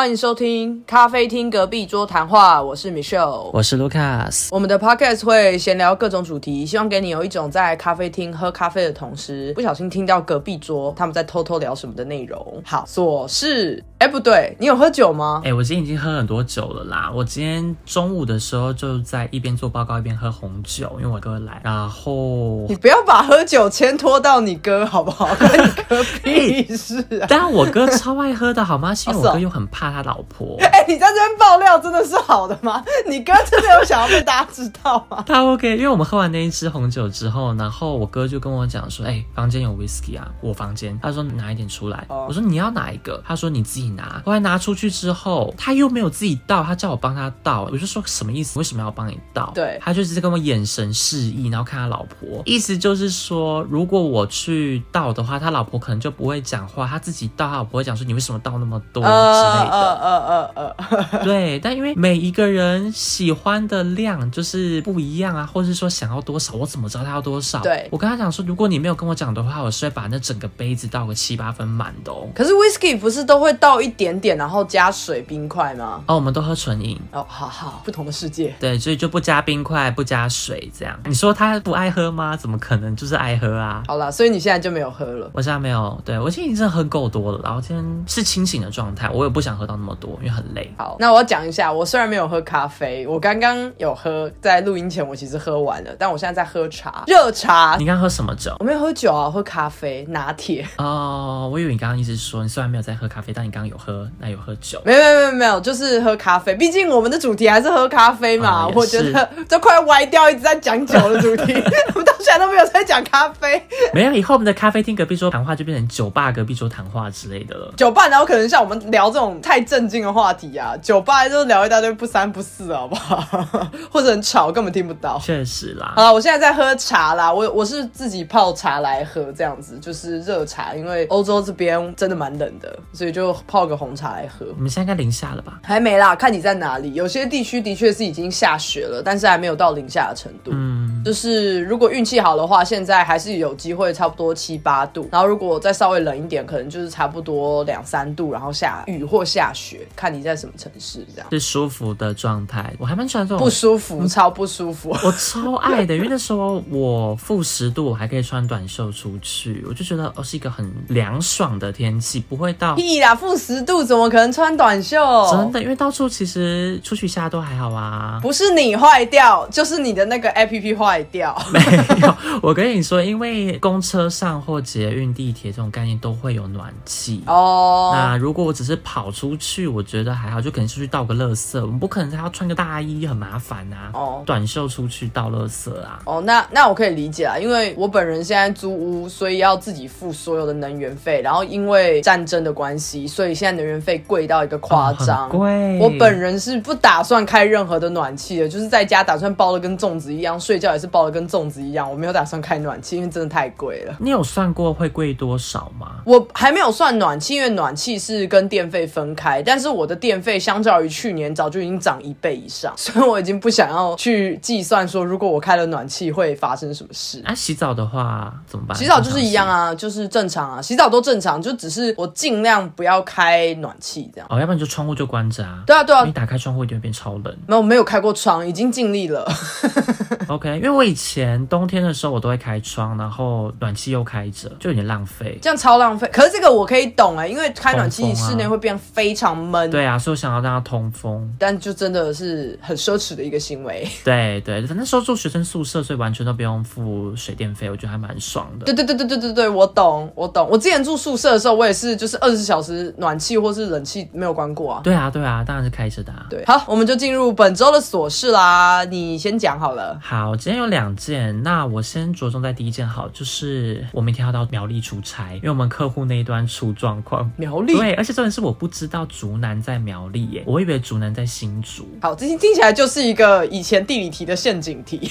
[0.00, 3.50] 欢迎收听咖啡厅隔壁桌谈话，我是 Michelle。
[3.52, 12.62] 我是 Lucas，我们的 podcast 会闲聊各种主题，希望给你有一种在咖啡厅喝咖啡的同时，不小心听到隔壁桌他们在偷偷聊什么的内容。
[12.64, 13.84] 好，琐事。
[14.10, 15.40] 哎，不对，你有喝酒吗？
[15.44, 17.08] 哎、我今天已经喝很多酒了啦。
[17.14, 25.26] 我今天中午的时候就在一边做报告一边喝红酒，因为我哥来，然后你不要把喝酒牵拖到你哥好不好？
[25.36, 27.26] 关你哥屁事啊！
[27.28, 28.92] 当然我哥超爱喝的好吗？
[28.92, 30.56] 是因为哦是哦我哥又很怕他老婆。
[30.72, 32.82] 哎、你在这边爆料真的是好的吗？
[33.06, 35.22] 你哥真的有想要被大家知道吗？
[35.28, 42.04] 他 OK，因为我们喝完那一支红酒之后，然后我哥就跟我讲说：“哎、房间有 whisky 啊，我房间。”他说：“拿一点出来。
[42.08, 47.68] 哦我说：“你要哪一个？”他说：“你自己拿。”后来拿出去之后，他又没有自己倒，他叫我帮他倒。
[47.70, 48.58] 我就说：“什么意思？
[48.58, 60.00] 为什么要帮你倒？”对他就是在跟我眼神示意，然后看他老婆，意思就是说，如果我去倒的话，他老婆可能就不会讲话，他自己倒，他老婆会讲说：“你为什么倒那么多？”之呃类的。
[60.00, 67.60] 呃呃呃呃，对，但因为每一个人喜欢的量就是不一样啊，或者是说想要多少，我怎么知道他要多少？
[67.60, 72.28] 对我跟他讲说，如果你没有跟我讲的话，我是会把那整个杯子倒个七八分满的哦。
[72.34, 76.02] 可是 whisky 不是都会倒一点点，然后加水冰块吗？
[76.06, 77.00] 哦，我们都喝纯饮。
[77.12, 78.54] 哦，好好，不同的世界。
[78.60, 80.98] 对，所以就不加冰块，不加水，这样。
[81.04, 82.36] 你说他不爱喝吗？
[82.36, 82.94] 怎么可能？
[82.96, 83.82] 就是爱喝啊！
[83.86, 85.30] 好了，所以你现在就没有喝了。
[85.32, 90.70] 我现在没有，对我今天已经真的喝够多了，然后今天是清醒的状态，我也不想喝到那么多，因为很累。
[90.76, 97.86] 好，那我要讲一下，我虽然没有喝咖啡，我刚刚有喝，在录音前我其实喝完了，但我现在在喝茶，热茶你。
[97.86, 98.54] 刚刚喝什么酒？
[98.58, 100.66] 我没有喝酒啊，我喝咖啡拿铁。
[100.76, 104.80] 哦，我以为你刚刚意思是说，你虽然没有在喝咖啡，但你刚刚有喝，那有喝酒。
[104.84, 106.54] 没有没有没有没有，就是喝咖啡。
[106.54, 108.66] 毕竟我们的主题还是喝咖啡嘛。
[108.66, 111.54] 哦我觉得 都快歪掉，一直在讲酒的主题，
[111.94, 113.60] 我们到现在都没有在讲咖啡。
[113.94, 117.72] 没有，以后我们的咖啡厅隔壁桌谈话就变成酒吧隔壁桌谈话之类的了。
[117.76, 123.18] 酒吧，然后可能像我们聊这种太正经的话题啊，酒吧就聊一大堆不三不四，好不好？
[123.90, 125.18] 或者很吵，根本听不到。
[125.18, 134.44] 确实啦好，了，我现在在喝茶啦，我我是自己泡茶来喝，这样子就是热茶，因为欧洲这边真的蛮冷的，所以就泡个红茶来喝。
[134.56, 135.60] 你们现在应该零下了吧？
[135.62, 136.92] 还没啦，看你在哪里。
[136.94, 140.50] 有些地区的确是已经下雪了，但是还没有到零下的程度。
[140.52, 145.08] 嗯，就是如果运气好的话，现在还是有机会差不多七八度。
[145.12, 151.28] 然后如果再稍微冷一点，可能就是差不多两三度，然后下雨或下雪，看你在什么城市这样。
[151.30, 154.90] 是舒服的状态，我还蛮喜欢这种不舒服，超不舒服。
[155.04, 164.98] 我超爱的，因为那时候我负十度，我还可以穿短袖出去，我就觉得哦是一个很凉爽的天气，不会到屁啦，负十度怎么可能穿短袖？
[165.30, 168.18] 真的，因为到处其实出去一下都还好啊。
[168.22, 171.36] 不是你坏掉，就是你的那个 A P P 坏掉。
[171.52, 171.60] 没
[172.02, 177.22] 有，我跟你说，因为公车上或捷运、地铁这种概念都会有暖气。
[177.26, 183.90] 哦，那如果我只是跑出去，我觉得还好，就可能出去倒个垃圾，我们不可能还要穿个大衣，很麻烦啊。
[183.94, 186.00] 哦短袖出去倒垃圾啊。
[186.04, 195.26] 哦，那那我可以理解啊，因为我本人现在租屋，所以要自己付所有的能源费，然后因为战争的关系，所以现在能源费贵到一个夸张。
[195.26, 195.78] 哦贵。
[195.80, 203.96] 我本人是不打算开任何的暖气的，就是在家打算包的跟粽子一样，睡觉也是包的跟粽子一样，我没有打算开暖气，因为真的太贵了。
[203.98, 206.02] 你有算过会贵多少吗？
[206.04, 217.22] 我还没有算暖气，因为暖气是跟电费分开，但是我的电费相较于去年早就已经涨一倍以上， 所以我已经不想要去计算说如果我开了暖气会发生什么事。
[217.24, 218.76] 啊，洗澡的话怎么办？
[218.76, 224.26] 洗澡就是一样啊，就是正常啊，洗澡都正常，就只是我尽量不要开暖气这样。
[224.30, 225.62] 哦，要不然你就窗户就关着啊。
[225.66, 227.36] 对啊，对啊你，打开窗户一定会变超冷。
[227.46, 229.30] 没有没有开过窗，已经尽力了。
[230.28, 235.38] OK，因为我以前冬天的时候我都会开窗，然后暖气又开着，就有点浪费。
[235.42, 236.08] 这样超浪费。
[236.12, 239.70] 可是这个我可以懂哎、因为开暖气室内会变非常闷。
[239.70, 241.28] 对啊，所以我想要让它通风。
[241.38, 243.88] 但就真的是很奢侈的一个行为。
[244.04, 248.66] 对 对，那时候住学生宿舍，所以完全都不用付水电费，我觉得还蛮爽的。
[248.66, 250.48] 对对对对对对对，我懂我懂。
[250.48, 254.80] 我之前住宿舍的时候，我也是就是二十四小时暖气或是冷气没有关过啊。
[254.82, 256.26] 对啊对啊，当然是开着的、啊。
[256.30, 258.82] 对，好，我们就进入本周的琐事啦。
[258.86, 259.98] 你先讲好了。
[260.02, 267.30] 好，今天有两件，那我先着重在第一件好，就是我明天要到苗栗出差，因为我们客户那一端出状况。
[267.36, 271.86] 苗栗，对，而且重点是我不知道竹南在苗栗耶，我以为竹南在新竹。
[272.00, 275.10] 好，这听听起来就是一个以前地理题的陷阱题，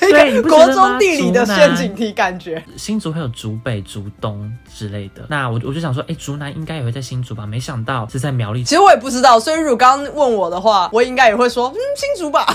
[0.00, 2.62] 对， 国中地理的陷阱题感觉。
[2.76, 5.24] 新竹会有竹北、竹东之类的。
[5.28, 7.46] 那我我就想说，哎，竹南应该也会在新竹吧？
[7.46, 8.64] 没想到是在苗栗。
[8.64, 12.46] 其实我也不知道，所以如果刚刚问我的话，我应该也会说，嗯，新竹吧。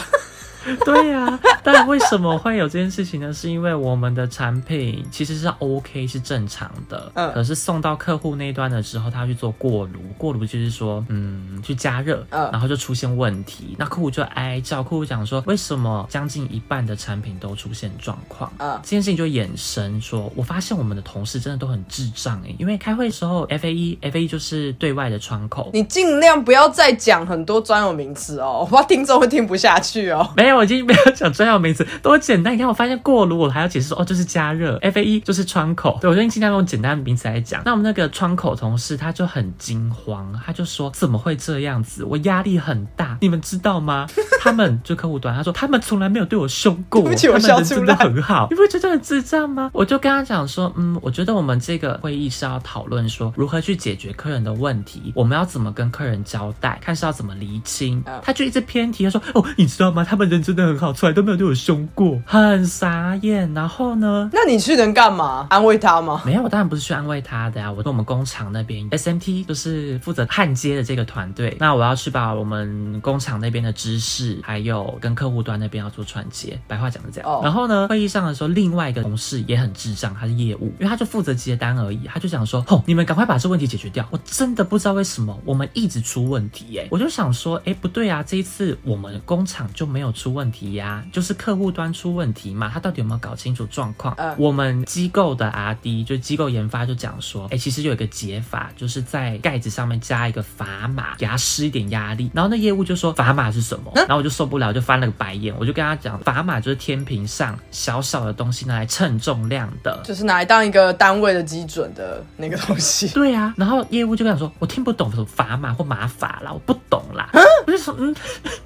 [0.83, 3.31] 对呀、但为什么会有这件事情呢？
[3.33, 18.51] 是因为我们的产品其实是 OK 是正常的，嗯可是送到客户那一端的时候，他要去做过炉，过炉就是说，嗯，去加热，嗯然后就出现问题，那客户就哀叫，客户讲说，为什么将近一半的产品都出现状况？
[18.57, 30.29] 嗯这件事情就衍生说，我发现我们的同事真的都很智障诶、因为开会的时候，F A E F A E 就是对外的窗口，你尽量不要再讲很多专有名词哦，我怕听众会听不下去哦。
[30.35, 32.53] 没有，我已经没有讲专有名词，多简单！
[32.53, 35.97] 你看，我发现过炉，我还要解释说，哦，就是加热，F A E 就是窗口。
[36.01, 37.61] 对我最近尽量用简单的名词来讲。
[37.65, 42.03] 那我们那个窗口同事他就很惊慌，他就说怎么会这样子？
[42.03, 44.07] 我压力很大，你们知道吗？
[44.41, 49.69] 他们就客户端，他说他们从来没有对我凶过， 我他们人真的很好，你不觉得很智障吗？
[49.73, 58.03] 我就跟他讲说，嗯，我觉得我们这个会议是要讨论说如何去解决客人的问题，我们要怎么跟客人交代，看是要怎么厘清。
[58.05, 60.03] 嗯他就一直偏题，他说，哦，你知道吗？
[60.03, 63.51] 他们人真的很好，从来都没有对我凶过，很傻眼。
[63.55, 64.29] 然后呢？
[64.31, 65.47] 那你去能干嘛？
[65.49, 66.21] 安慰他吗？
[66.23, 76.59] 没有，我当然不是去安慰他的呀、我跟我们工厂那边 SMT 就是负责焊接的这个团队，那我要去把我们工厂那边的知识，还有跟客户端那边要做串接。
[76.67, 77.29] 白话讲的这样。
[77.29, 84.05] 哦然后呢，会议上的时候，另外一个同事也很智障，他是业务，因为他就负责接单而已，他就想说，吼，你们赶快把这问题解决掉。
[84.11, 94.13] 我真的不知道为什么我们一直出问题耶、我就想说，哎，不对啊，这一次我们工厂就没有出问题呀、就是客户端出问题嘛，他到底有没有搞清楚状况？
[94.17, 102.29] 嗯我们机构的 RD 就机构研发就讲说，哎、其实有一个解法，就是在盖子上面加一个砝码，给他施一点压力。
[102.33, 103.91] 然后那业务就说砝码是什么？
[103.95, 110.01] 然后我就受不了，就翻了个白眼，我就跟他讲，砝码就是天平上小小的东西拿来称重量的。
[110.03, 113.07] 就是拿来当一个单位的基准的那个东西。
[113.15, 117.29] 对啊，然后业务就跟我说，我听不懂什么砝码或码法啦，我不懂啦。
[117.65, 118.13] 我就说，嗯，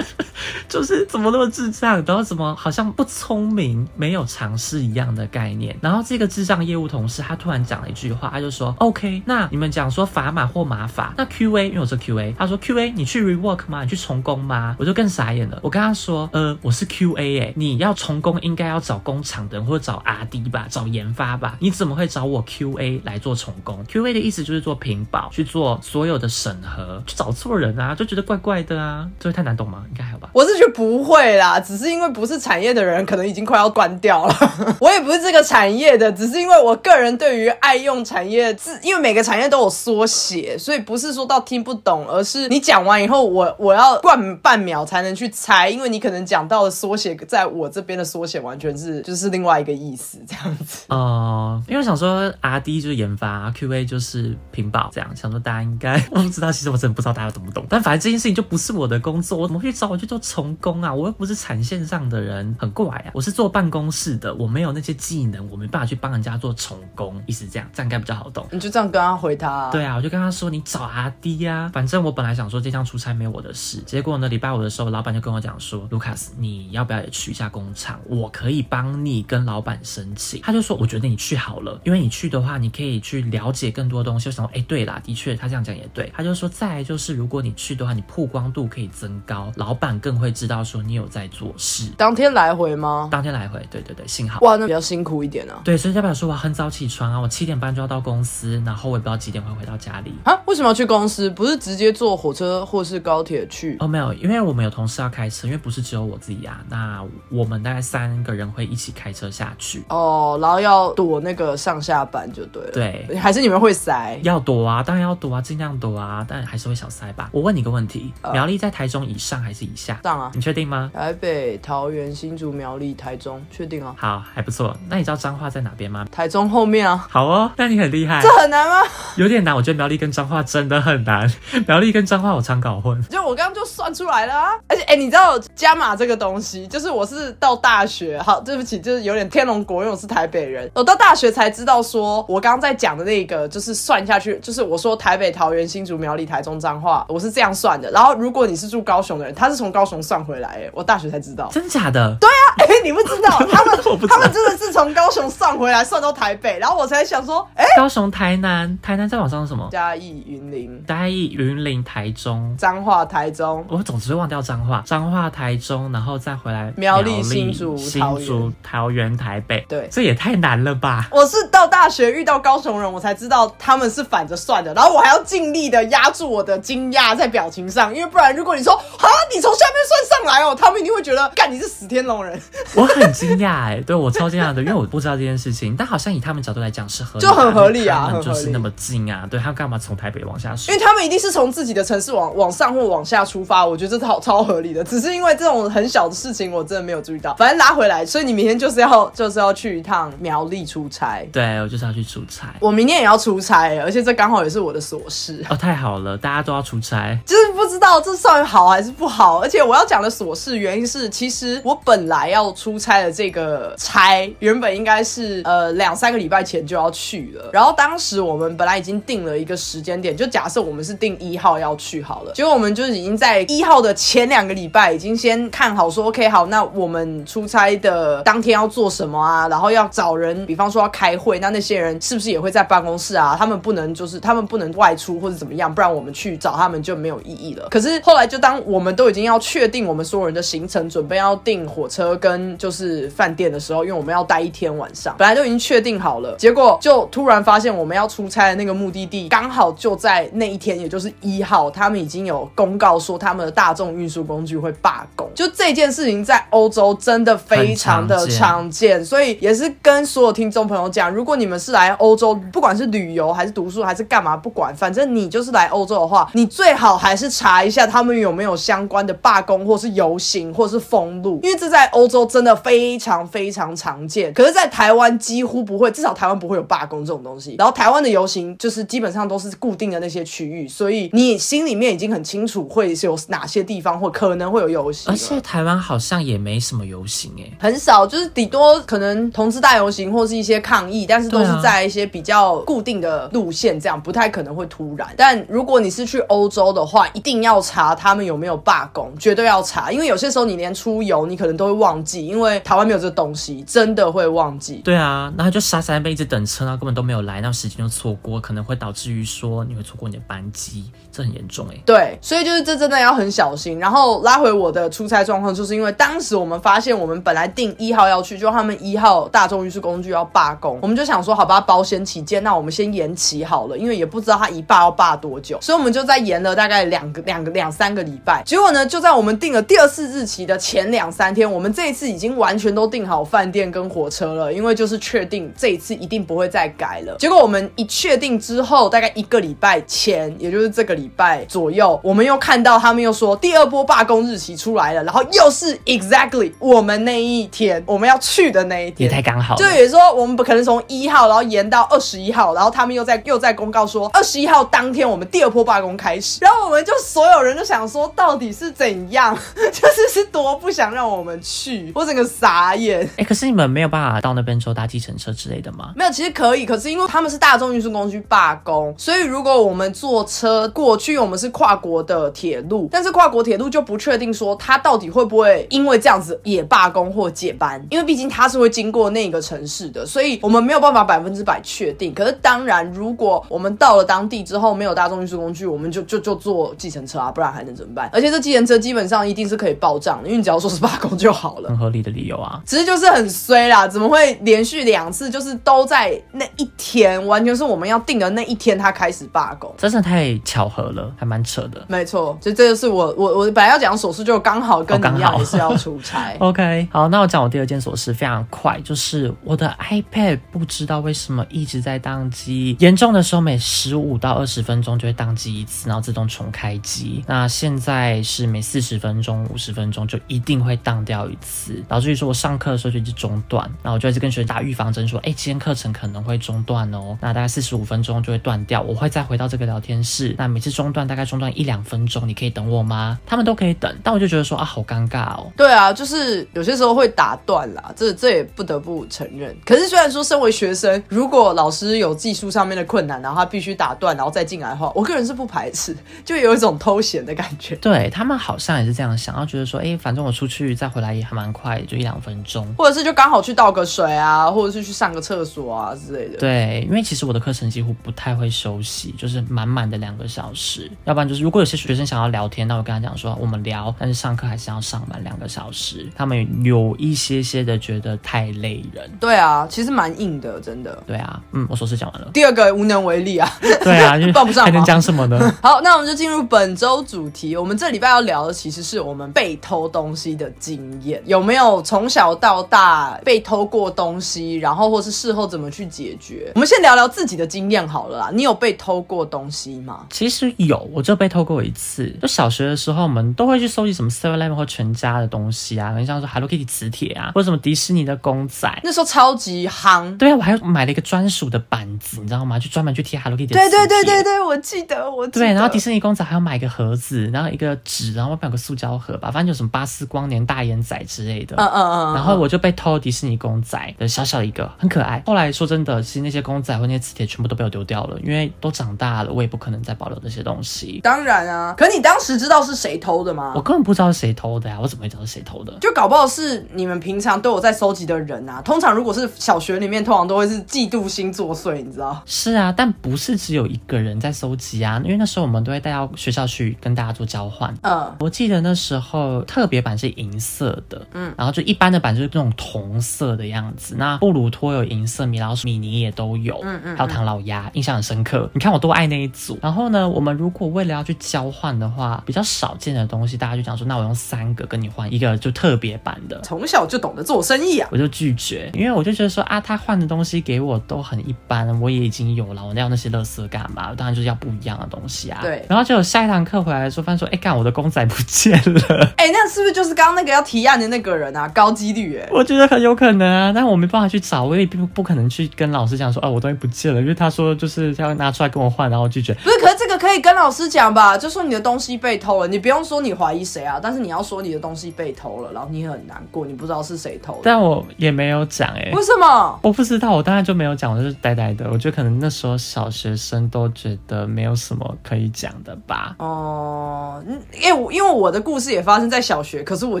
[0.68, 5.76] 就是怎么那么智障，然后怎么好像不聪明、没有尝试一样的概念。
[5.80, 13.82] 然后这个智障业务同事他突然讲了一句话，他就说：“OK，那你们讲说砝码或码法，那 QA 因为我是 QA，他说 QA 你去 rework 吗？
[13.82, 15.58] 你去重工吗？”我就更傻眼了。
[15.62, 29.84] 我跟他说：“呃，我是 QA 哎、你要重工应该要找工厂的人或者找 RD 吧，找研发吧，你怎么会找我 QA 来做重工？QA 的意思就是做屏保，去做所有的审核，就找错人啊，就觉得怪怪的啊，这会太难懂吗？
[29.90, 34.34] 应该还好吧。”我是觉得不会啦，只是因为不是产业的人，可能已经快要关掉了。
[34.80, 50.84] 我也不是这个产业的，只是因为我个人对于爱用产业字，因为每个产业都有缩写，所以不是说到听不懂，而是你讲完以后，我我要灌半秒才能去猜，因为你可能讲到的缩写，在我这边的缩写完全是就是另外一个意思，这样子。
[50.88, 57.64] 哦、 因为我想说 R D 就是研发，QA 就是屏保，这样想说大家应该我不知道，其实我真的不知道大家懂不懂。
[57.68, 60.92] 但反正这件事情就不是我的工作，我怎么会找我去做重工啊？
[60.92, 63.10] 我又不产线上的人，很怪啊！
[63.14, 68.46] 我是坐办公室的，我没有那些技能，我没办法去帮人家做重工，意思这样，这样应该比较好懂。
[68.50, 78.00] 你就这样跟他回他、啊，对啊，我就跟他说你找阿弟呀、反正我本来想说这趟出差没有我的事，结果呢礼拜五的时候，老板就跟我讲说，卢卡斯你要不要也去一下工厂？
[78.06, 80.40] 我可以帮你跟老板申请。
[80.42, 84.28] 他就说我觉得你去好了，因为你去的话，你可以去了解更多东西。
[84.28, 86.12] 我想说，哎，对啦，的确他这样讲也对。
[86.14, 91.90] 他就说再来就是如果你去的话，你曝光度可以增高，老板更会知道说你有在做事。
[91.96, 93.08] 当天来回吗？
[93.10, 94.38] 当天来回，对对对，幸好。
[94.42, 95.60] 哇，那比较辛苦一点啊。
[95.64, 100.14] 对，所以代表说我很早起床啊，我七点半就要到公司，然后我也不知道几点会回到家里。
[100.24, 101.28] 啊，为什么要去公司？
[101.30, 103.76] 不是直接坐火车或是高铁去？
[103.80, 106.60] 哦，没有，因为我们有同事要开车，因为不是只有我自己啊。
[106.68, 109.82] 那我们大概三个人会一起开车下去。
[109.88, 112.70] 哦，然后要躲那个上下班就对了。
[112.72, 114.18] 对，还是你们会塞？
[114.22, 117.30] 要躲啊，当然要躲啊，尽量躲啊，但还是会小塞吧。
[117.32, 120.00] 我问你个问题，呃苗栗在台中以上还是以下？
[120.02, 120.90] 上啊，你确定吗？
[121.08, 123.94] 台北、桃园、新竹、苗栗、台中，确定啊？
[123.96, 124.76] 好，还不错。
[124.90, 126.04] 那你知道彰化在哪边吗？
[126.12, 128.86] 台中后面啊，好哦，那你很厉害这，很难吗？
[129.16, 129.56] 有点难。
[129.56, 131.26] 我觉得苗栗跟彰化真的很难，
[131.66, 133.02] 苗栗跟彰化我常搞混。
[133.04, 134.50] 就我刚刚就算出来了啊！
[134.68, 147.90] 而且，哎、你知道加码这个东西，就是我是到大学，好，对不起，就是有点天龙国，因为我是台北人，我到大学才知道说，我刚刚在讲的那个，就是算下去，就是我说台北、桃园、新竹、苗栗、台中、彰化，我是这样算的。
[147.92, 151.48] 然后，如果你是住高雄的人，他是从高雄算回来，哎，我大学才知道。
[151.52, 152.16] 真假的？
[152.20, 153.78] 对啊， 哎、你不知道， 他们
[154.08, 159.68] 他们真的是从高雄算回来，算到台北，然后我才想说，哎、高雄、台南，台南再往上是什么？
[159.70, 162.54] 嘉义、云林、嘉义、云林、台中。
[162.58, 169.64] 彰化、台中，我总是会忘掉彰化，彰化、台中，然后再回来苗栗新竹新竹、桃园、台北。
[169.68, 171.08] 对这也太难了吧？
[171.12, 182.40] 我是到大学遇到高雄人，我才知道他们是反着算的，然后我还要尽力的压住我的惊讶在表情上，因为不然如果你说啊，你从下面算上来哦，他们一定会觉得，干你是死天龙人，
[182.74, 190.84] 我很惊讶哎，对我超惊讶的，因为我不知道这件事情，但好像以他们角度来讲是合理的，就很合理啊他们就是那么近啊，对他干嘛从台北往下数因为？
[190.84, 194.82] 他们一定是从自己的城市往往上或往下出发，我觉得这超超合理的。
[194.82, 197.34] 只是因为这种很小的事情，我真的没有注意到。
[197.34, 201.22] 反正拉回来，所以你明天就是要 就是要去一趟苗栗出差。
[201.32, 202.54] 对我就是要去出差。
[202.60, 205.44] 我明天也要出差，而且这刚好也是我的琐事。
[205.50, 207.18] 哦，太好了，大家都要出差。
[207.26, 233.34] 就是不知道这算好还是不好，而且我要讲的琐事原是，其实我本来要出差的这个差，原本应该是呃两三个礼拜前就要去了，然后当时我们本来已经定了一个时间点，就假设我们是定一号要去好了，结果我们就是已经在一号的前两个礼拜已经先看好说，OK 好，那我们出差的当天要做什么啊，然后要找人，比方说要开会，那那些人是不是也会在办公室啊？
[233.38, 237.68] 他们不能就是他们不能外出或者怎么样，不然我们去找他们就没有意义了。
[237.70, 255.28] 可是后来就当我们都已经要确定我们所有人的行程，准备要订火车跟就是饭店的时候，因为我们要待一天晚上，本来就已经确定好了，结果就突然发现我们要出差的那个目的地刚好就在那一天，也就是一号，他们已经有公告说他们的大众运输工具会罢工。
[255.34, 274.32] 就这件事情在欧洲真的非常的常见，所以也是跟所有听众朋友讲，如果你们是来欧洲，不管是旅游还是读书还是干嘛，不管，反正你就是来欧洲的话，你最好还是查一下他们有没有相关的罢工或是游行或是封路，因为这在欧洲真的非常非常常见。
[274.32, 277.56] 可是，在台湾几乎不会，至少台湾不会有罢工这种东西。
[277.58, 285.12] 然后台湾的游行就是基本上都是固定的那些区域，所以你心里面已经很清楚会是有哪些地方或可能会有游行。
[285.12, 295.08] 而且台湾好像也没什么游行哎、很少，就是顶多可能同志大游行或是一些抗议，但是都是在一些比较固定的路线，这样不太可能会突然。
[295.16, 304.76] 但如果你是去欧洲的话，一定要查他们有没有罢工，绝对要查，因为有些时候你连出游你可能都会忘记，因为台湾没有这个东西，真的会忘记。
[304.84, 310.90] 对啊，然后就傻傻在那边一直等车，然后根本都没有来，那时间就错过，可能会导致于说你会错过你的班机，
[311.22, 313.78] 很严重哎、对，所以就是这真的要很小心。
[313.78, 328.42] 然后拉回我的出差状况，就是因为当时我们发现我们本来定一号要去，就他们一号大众运输工具要罢工，我们就想说，好吧，保险起见，那我们先延期好了，因为也不知道他一罢要罢多久，所以我们就在延了大概两个、两个、两三个礼拜。
[328.44, 337.16] 结果呢，就在我们定了第二次日期的前两三天，我们这一次已经完全都订好饭店跟火车了，因为就是确定这一次一定不会再改了。
[337.18, 349.58] 结果我们一确定之后，大概一个礼拜前，也就是这个礼拜左右，我们又看到他们又说第二波罢工日期出来了，然后又是 exactly 我们那一天我们要去的那一天，也太刚好了。
[349.58, 363.08] 就也说我们不可能从一号，然后延到二十一号，然后他们又在又在公告说二十一号当天我们第二波罢工开始，然后我们就所有人就想说到底是怎样， 就是是多不想让我们去，我整个傻眼。
[363.16, 365.92] 哎、可是你们没有办法到那边之后搭计程车之类的吗？
[365.96, 382.12] 没有，其实可以，可是因为他们是大众运输工具罢工，所以如果我们坐车过去，我们是跨国的铁路，但是跨国铁路就不确定说它到底会不会因为这样子也罢工或解班，因为毕竟它是会经过那个城市的，所以我们没有办法百分之百确定。
[382.12, 388.10] 可是当然，如果我们到了当地之后没有大众运输工具，我们就就就坐计程车啊，不然还能怎么办？
[388.12, 391.68] 而且这计程车基本上一定是可以报账的，因为你只要说是罢工就好了。
[391.68, 392.60] 很合理的理由啊。
[392.66, 399.72] 只是就是很衰啦，怎么会连续两次就是都在那一天，完全是我们要定的那一天，他开始罢工。
[399.76, 401.84] 真的太巧合了，还蛮扯的。
[401.88, 406.36] 没错，所以这就是我我我本来要讲琐事，就刚好跟哦刚好你一样也是要出差。
[406.40, 417.24] OK，好，那我讲我第二件琐事，非常快，就是我的 iPad 不知道为什么一直在宕机，严重的时候每十五到二十分钟就会宕机一次，然后自动重开机。
[417.26, 433.18] 那现在是每四十分钟、五十分钟就一定会宕掉一次，导致于说我上课的时候就一直中断，然后我就一直跟学生打预防针说，哎，今天课程可能会中断哦，那大概四十五分钟就会断掉，我会再回到这个聊天室，那每次中断大概中断一两分钟，你可以等我吗？
[433.26, 435.50] 他们都可以等，但我就觉得说啊，好尴尬哦。
[435.56, 439.56] 对啊，就是有些时候会打断啦，这这也不得不承认。
[439.64, 447.76] 可是虽然说身为学生，如果老师有技术上面的困难，然后他必须打断，然后再进来的话，我个人是不排斥，就有一种偷闲的感觉。
[447.76, 452.66] 对他们好像也是这样想，然后觉得说，哎，反正我出去再回来也还蛮快，就一两分钟。
[452.76, 456.38] 或者是就刚好去倒个水啊，或者是去上个厕所啊之类的。
[456.38, 460.57] 对，因为其实我的课程几乎不太会休息，就是满满的两个小时。
[461.04, 466.08] 要不然就是如果有些学生想要聊天，那我跟他讲说我们聊，但是上课还是要上满两个小时。
[466.14, 469.10] 他们有一些些的觉得太累人。
[469.18, 471.02] 对啊，其实蛮硬的，真的。
[471.04, 472.30] 对啊，嗯，我说是讲完了。
[472.32, 473.50] 第二个无能为力啊。
[473.82, 475.38] 对啊，就是报不上还能讲什么呢？
[475.60, 477.56] 好，那我们就进入本周主题。
[477.56, 481.22] 我们这礼拜要聊的其其实是我们被偷东西的经验。
[481.24, 486.52] 有没有从小到大被偷过东西，然后或是事后怎么去解决？
[486.54, 488.30] 我们先聊聊自己的经验好了啦。
[488.30, 490.04] 你有被偷过东西吗？
[490.10, 492.08] 其实有，我就被偷过一次。
[492.20, 498.68] 就小学的时候，我们都会去收集什么 Seven Eleven 或全家的东西啊，很像说 Hello Kitty 磁铁啊，或者什么迪士尼的公仔。
[498.82, 500.16] 那时候超级夯。
[500.16, 502.58] 对啊，我还买了一个专属的板子，你知道吗？
[502.58, 511.56] 就专门去贴 Hello Kitty 的对对对对对，我记得我记得对，然后迪士尼公仔还要买一个盒子，然后一个纸，然后外面有个塑胶盒吧，反正有什么巴斯光年大眼仔之类的。
[511.56, 512.14] 嗯嗯嗯。
[512.14, 515.22] 然后我就被偷迪士尼公仔的小小一个，很可爱。
[515.26, 521.00] 后来说真的，其实那些公仔或那些磁铁全部都被我丢掉了，因为都长大了，我也不可能再保留这些东西。
[521.02, 523.52] 当然啊，可你当时知道是谁偷的吗？
[523.54, 525.72] 我根本不知道是谁偷的呀，我怎么会知道是谁偷的？
[525.80, 528.60] 就搞不好是你们平常都有在收集的人啊。
[528.62, 532.22] 通常如果是小学里面，通常都会是嫉妒心作祟，你知道？
[532.26, 537.74] 是啊，但不是只有一个人在收集啊，因为那时候我们都会带到学校去跟大家做交换。
[537.82, 543.94] 嗯，我记得那时候特别版是银色的，嗯，然后就一般的版就是那种铜色的样子。
[543.98, 548.48] 那布鲁托有银色，米老鼠、米妮也都有，嗯嗯，还有唐老鸭，印象很深刻。
[548.52, 549.58] 你看我多爱那一组。
[549.62, 556.40] 然后呢，我们如果为了要去交换的话，比较少见的东西，大家就讲说，那我用三个跟你换一个就特别版的。
[556.42, 563.94] 从小就懂得做生意啊，我就拒绝，因为我就觉得说啊，他换的东西给我都很一般，我也已经有了，我要那些乐色干嘛？
[563.96, 565.40] 当然就是要不一样的东西啊。
[565.42, 565.64] 对。
[565.68, 568.80] 然后就有下一堂课回来的时候，发现说，哎，干我的公仔不见了。
[569.16, 571.48] 哎，那是不是就是刚刚那个要提案的那个人啊？
[571.48, 579.34] 高几率哎，我觉得很有可能啊，但我没办法去找，我也不不可能去跟老师讲说，哦，我东西不见了，因为他说就是他要拿出来跟我换，然后拒绝。
[579.34, 581.18] 不是，可是这个可以跟老师讲吧？
[581.18, 587.40] 就说你的东西被偷了，你不用说你怀疑谁啊，但是你要说你的东西被偷了，然后你很难过，你不知道是谁偷的。
[587.44, 589.58] 但我也没有讲哎，为什么？
[589.62, 591.68] 我不知道，我当然就没有讲，我就是呆呆的。
[591.70, 596.14] 我觉得可能那时候小学生都觉得没有什么可以讲的吧。
[596.18, 597.22] 哦，
[597.60, 600.00] 因为因为我的故事也发生在小学，可是我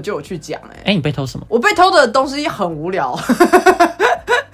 [0.00, 0.82] 就有去讲哎。
[0.86, 1.46] 哎，你被偷什么？
[1.48, 3.18] 我被偷的东西很无聊。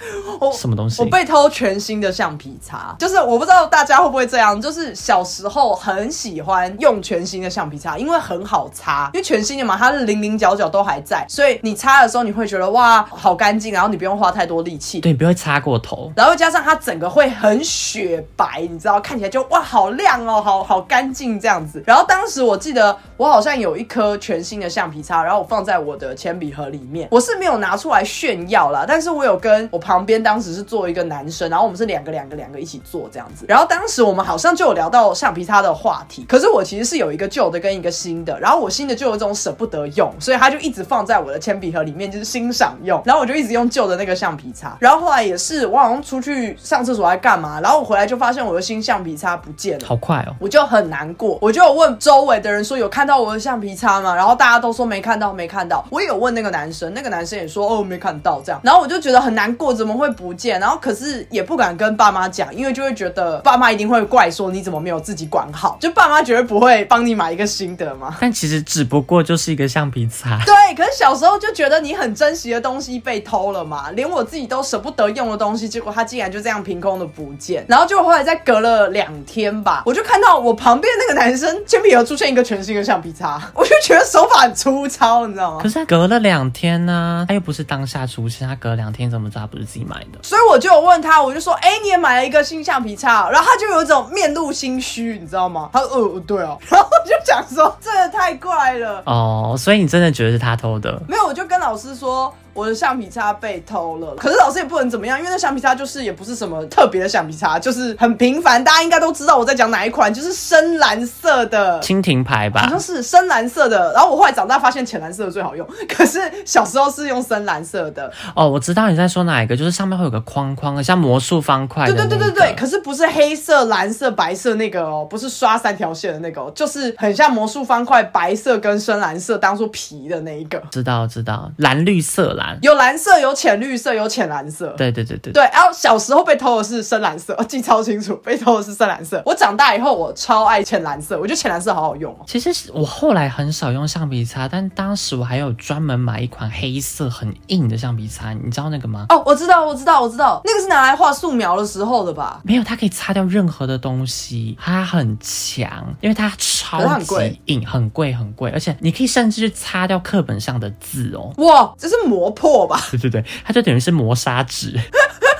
[0.52, 1.02] 什么东西？
[1.02, 21.82] 我被偷全新的橡皮擦，就是我不知道大家会不会这样，就是小时候很喜欢用全新的橡皮擦，因为很好擦，因为全新的嘛，它是零零角角都还在，所以你擦的时候你会觉得哇好干净，然后你不用花太多力气，对，你不会擦过头，然后加上它整个会很雪白，你知道，看起来就哇好亮哦，好好干净这样子。
[21.86, 33.44] 然后当时我记得我好像有一颗全新的橡皮擦，然后我放在我的铅笔盒里面，我是没有拿出来炫耀啦，但是我有跟我旁边当时是做一个男生，然后我们是两个两个两个一起做这样子。
[33.48, 43.00] 然后当时我们好像就有聊到橡皮擦的话题，可是我其实是有一个旧的跟一个新的，然后我新的就有一种舍不得用，所以他就一直放在我的铅笔盒里面，就是欣赏用。
[43.04, 44.76] 然后我就一直用旧的那个橡皮擦。
[44.80, 50.34] 然后后来也是我好像出去上厕所还干嘛，然后我回来就发现我的新橡皮擦不见了，好快哦！
[50.40, 54.14] 我就很难过，我就有问周围的人说有看到我的橡皮擦吗？
[54.14, 55.84] 然后大家都说没看到，没看到。
[55.90, 58.60] 我也有问那个男生，那个男生也说哦没看到这样。
[58.64, 60.58] 然后我就觉得很难过，怎么会不见？
[60.60, 68.16] 然后可是也不敢跟爸妈讲，因为就会觉得爸妈一定会怪说你怎么没有自己管好，就爸妈绝对不会帮你买一个新的嘛。
[68.20, 70.38] 但其实只不过就是一个橡皮擦。
[70.44, 77.64] 对，可是小时候就觉得你很珍惜的东西被偷了嘛，连我自己都舍不得用的东西，结果它竟然就这样凭空的不见。
[77.68, 85.60] 然后就后来再隔了两天吧，我就看到我旁边那个男生铅笔盒出现一个全新的橡皮擦， 我就觉得手法很粗糙，你知道吗？
[85.62, 90.18] 可是他隔了两天呢，他又不是当下出现，他隔两天怎么知道他不是自己买的？
[90.22, 95.70] 所以我就有问他，我就说，哎，你也买了一个新橡皮擦，然后他就有一种面露心虚，你知道吗？
[95.72, 99.02] 他说，呃，对啊， 然后我就讲说，这个太怪了。
[99.06, 101.00] 哦，所以你真的觉得是他偷的？
[101.08, 102.32] 没有，我就跟老师说。
[102.54, 113.92] 我的橡皮擦被偷了，可是老师也不能怎么样，因为那橡皮擦就是也不是什么特别的橡皮擦，就是很平凡，大家应该都知道我在讲哪一款，就是深蓝色的蜻蜓牌吧，好像是深蓝色的。
[113.92, 118.10] 然后我后来长大发现浅蓝色的最好用，可是小时候是用深蓝色的。
[118.36, 121.86] 哦，我知道你在说哪一个，就是上面会有个框框，像魔术方块。
[121.86, 130.62] 对对对对对，可是不是黑色、蓝色、白色那个哦，不是刷三条线的那个，就是很像魔术方块，白色跟深蓝色当做皮的那一个。
[130.70, 133.14] 知道知道，蓝绿色蓝，有蓝色。
[133.24, 134.74] 有浅绿色，有浅蓝色。
[134.76, 135.42] 对对对对对。
[135.52, 139.22] 然后小时候被偷的是深蓝色， 我记超清楚，被偷的是深蓝色。
[139.24, 142.24] 我长大以后，我超爱浅蓝色，我觉得浅蓝色好好用哦。
[142.26, 149.06] 其实我后来很少用橡皮擦，但当时我还有专门买一款黑色很硬的橡皮擦，你知道那个吗？
[149.08, 152.40] 哦，我知道，我知道，我知道，那个是拿来画素描的时候的吧？
[152.44, 161.32] 没有，它可以擦掉任何的东西，它很强，因为它超级硬，很贵很贵，而且你可以甚至去擦掉课本上的字哦。
[161.38, 162.80] 哇，这是磨破吧？
[162.90, 163.10] 对对。
[163.10, 164.78] 对，它就等于是磨砂纸，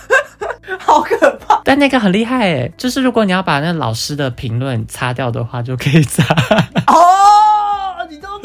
[0.78, 1.60] 好可怕。
[1.64, 6.24] 但那个很厉害哎，就是如果你要把那老师的评论擦掉的话，就可以擦。
[6.88, 7.43] 哦。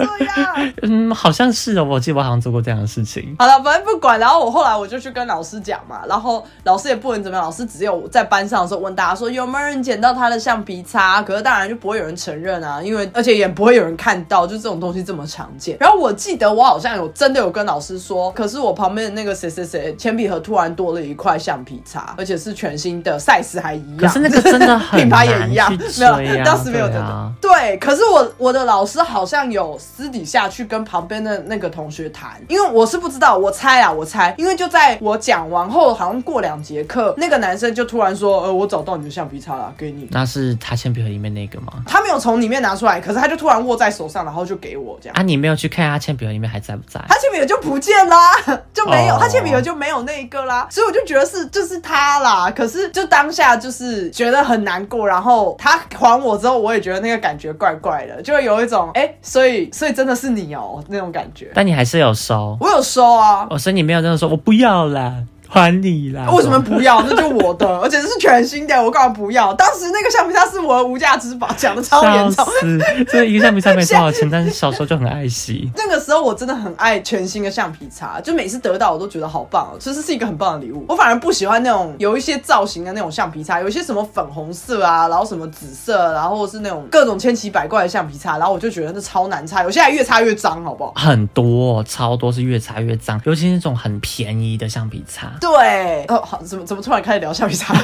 [0.05, 0.73] 这样？
[0.83, 3.35] 嗯，好像是哦，我记得我好像做过这样的事情。
[3.39, 4.19] 好了，反正不管。
[4.19, 15.77] 然后我后来我就去跟老师讲嘛，然后老师也不能怎么样，老师只有在班上的时候问大家说有没有人捡到他的橡皮擦，可是当然就不会有人承认啊，因为而且也不会有人看到，就这种东西这么常见。
[15.79, 23.99] 然后我记得我好像有真的有跟老师说，可是我旁边的那个谁谁谁铅笔盒突然多了一块橡皮擦，而且是全新的，size 还一样。
[24.01, 26.05] 可是那个真的很品牌也一样，没
[26.37, 27.31] 有当时没有真的。
[27.39, 40.07] 对，可是我我的老师好像有私底下去跟旁边的那个同学谈，因为我是不知道，我猜啊，我猜，因为就在我讲完后，好像过两节课，那个男生就突然说，呃，我找到你的橡皮擦了，给你。
[40.11, 41.73] 那是他铅笔盒里面那个吗？
[41.85, 45.15] 他没有从里面拿出来，可是他就突然握在手上，然后就给我这样。
[45.17, 47.03] 啊，你没有去看他铅笔盒里面还在不在？
[47.09, 48.33] 他铅笔盒就不见啦，
[48.73, 52.49] 就没有，哦他铅笔盒就没有那一个啦，所以我就觉得是就是他啦。
[52.51, 61.49] 可是就当下就是觉得很难过，然后他还我之后，我也觉得那个感觉怪怪的，就会有一种哎、所以所以真的是你哦那种感觉。
[61.55, 66.29] 但你还是有收，我有收啊，哦，所以你没有真的说我不要啦，还你啦。
[66.31, 67.01] 为什么不要？
[67.01, 69.53] 那就我的， 而且是全新的，我干嘛不要？
[69.55, 72.45] 当时那个橡皮擦是我的无价之宝， 讲的超严重。
[72.45, 72.79] 笑死！
[73.09, 75.69] 这一个橡皮擦没多少钱，但是小时候就很爱惜。
[75.75, 80.85] 那个时候我真的很爱全新的橡皮擦，就每次得到我都觉得好棒哦，其实是一个很棒的礼物。
[80.87, 90.93] 我反而不喜欢那种有一些造型的那种橡皮擦，有一些什么粉红色啊，然后什么紫色，然后是那种各种千奇百怪的橡皮擦，然后我就觉得那超难擦，有些还越擦越脏，好不好？
[90.95, 95.31] 很多，超多是越擦越脏，尤其是那种很便宜的橡皮擦。
[95.39, 97.73] 对，哦，好，怎么怎么突然开始聊橡皮擦？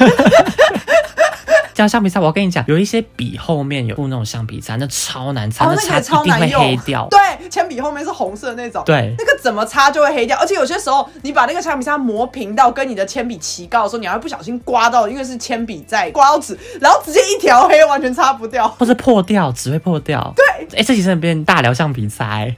[1.74, 7.08] 讲橡皮擦，我跟你讲，有一些笔后面有附那种橡皮擦，那超难擦，哦，那那个也擦一定会超难用，黑掉。
[7.12, 18.65] 对，铅笔后面是红色的那种，对那个怎么擦就会黑掉，而且有些时候你把那个橡皮擦磨平到跟你的铅笔齐高的时候，你还会不小心刮到，因为是铅笔在刮到纸，然后直接一条黑，完全擦不掉。
[18.80, 20.34] 或是破掉，纸会破掉。
[20.34, 22.56] 对，哎、这集真的变大聊橡皮擦、欸，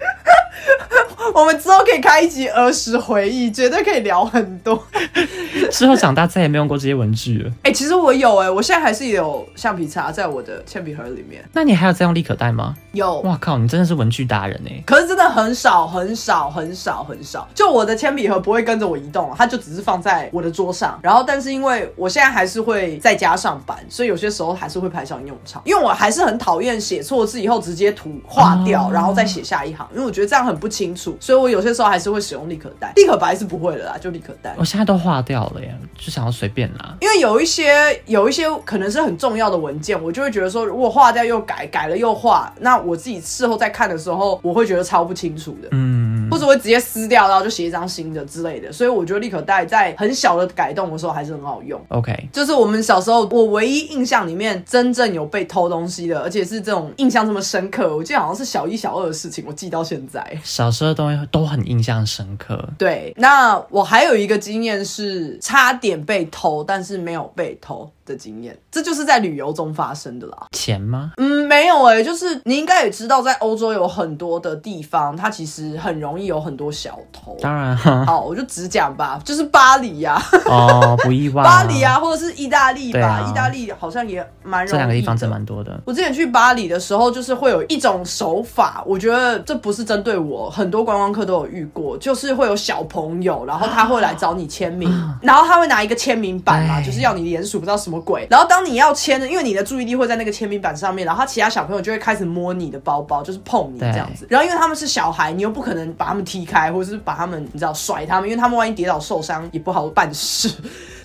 [1.34, 4.82] 我们之后可以开一集儿时回忆，绝对可以聊很多。
[5.72, 7.52] 之后长大再也没用过这些文具了。
[7.64, 12.76] 哎、其实我有哎、我现在还是有橡皮擦在我的铅笔盒里面，那你还有在用立可带吗？
[12.94, 13.20] 有。
[13.20, 20.98] 哇靠，你真的是文具达人哎、可是真的很少很少很少很少，就我的铅笔盒不会跟着我移动，它就只是放在我的桌上。
[21.04, 25.62] 然后，但是因为我现在还是会在家上班，所以有些时候还是会派上用场。
[25.66, 31.16] 因为我还是很讨厌写错字以后直接涂划掉，哦然后再写下一行，因为我觉得这样很不清楚。
[31.20, 34.56] 所以我有些时候还是会使用立可带，立可白是不会的啦，就立可带。
[34.58, 36.96] 我现在都化掉了耶，就想要随便拿。
[37.02, 45.68] 因为有一些有一些可能是很重要的文件，我就会觉得说，如果化掉又改，改了又化，那我自己事后再看的时候，我会觉得超不清楚的。
[45.72, 45.97] 嗯，
[46.38, 48.72] 或者会直接撕掉，然后就写一张新的之类的。
[48.72, 51.80] 所以我觉得立可带在很小的改动的时候还是很好用。
[51.90, 60.24] OK，就是我们小时候，我唯一印象里面真正有被偷东西的，而且是这种印象这么深刻，我记得好像是小一、小二的事情，我记到现在。
[60.44, 62.70] 小时候的东西都很印象深刻。
[62.78, 70.48] 对，那我还有一个经验是差点被偷，但是没有被偷的经验，这就是在旅游中发生的啦。
[70.52, 71.14] 钱吗？
[71.18, 77.36] 嗯，没有诶、就是你应该也知道，在欧洲有很多的地方，它其实很容易有很多小偷。
[77.42, 84.72] 当然哈，好，我就只讲吧，就是巴黎呀、哦， 不意外、巴黎啊，，或者是意大利吧，啊意大利好像也蛮容易。
[84.72, 85.82] 这两个地方真蛮多的。
[85.86, 94.90] 我之前去巴黎的时候，就是会有一种手法，我觉得这不是针对我，很多观光客都有遇过，就是会有小朋友，然后他会来找你签名，
[95.22, 98.28] 然后他会拿一个签名板嘛，哎就是要你联署，不知道什么鬼。
[98.30, 104.26] 然后当你要签的，因为你的注意力会在那个签名板上面，然后其他小朋友就会开始摸你的包包，就是碰你这样子。
[104.30, 110.52] 然后因为他们是小孩，你又不可能把他们踢开，或者是把他们你知道甩他们，因为他们万一跌倒受伤也不好办事。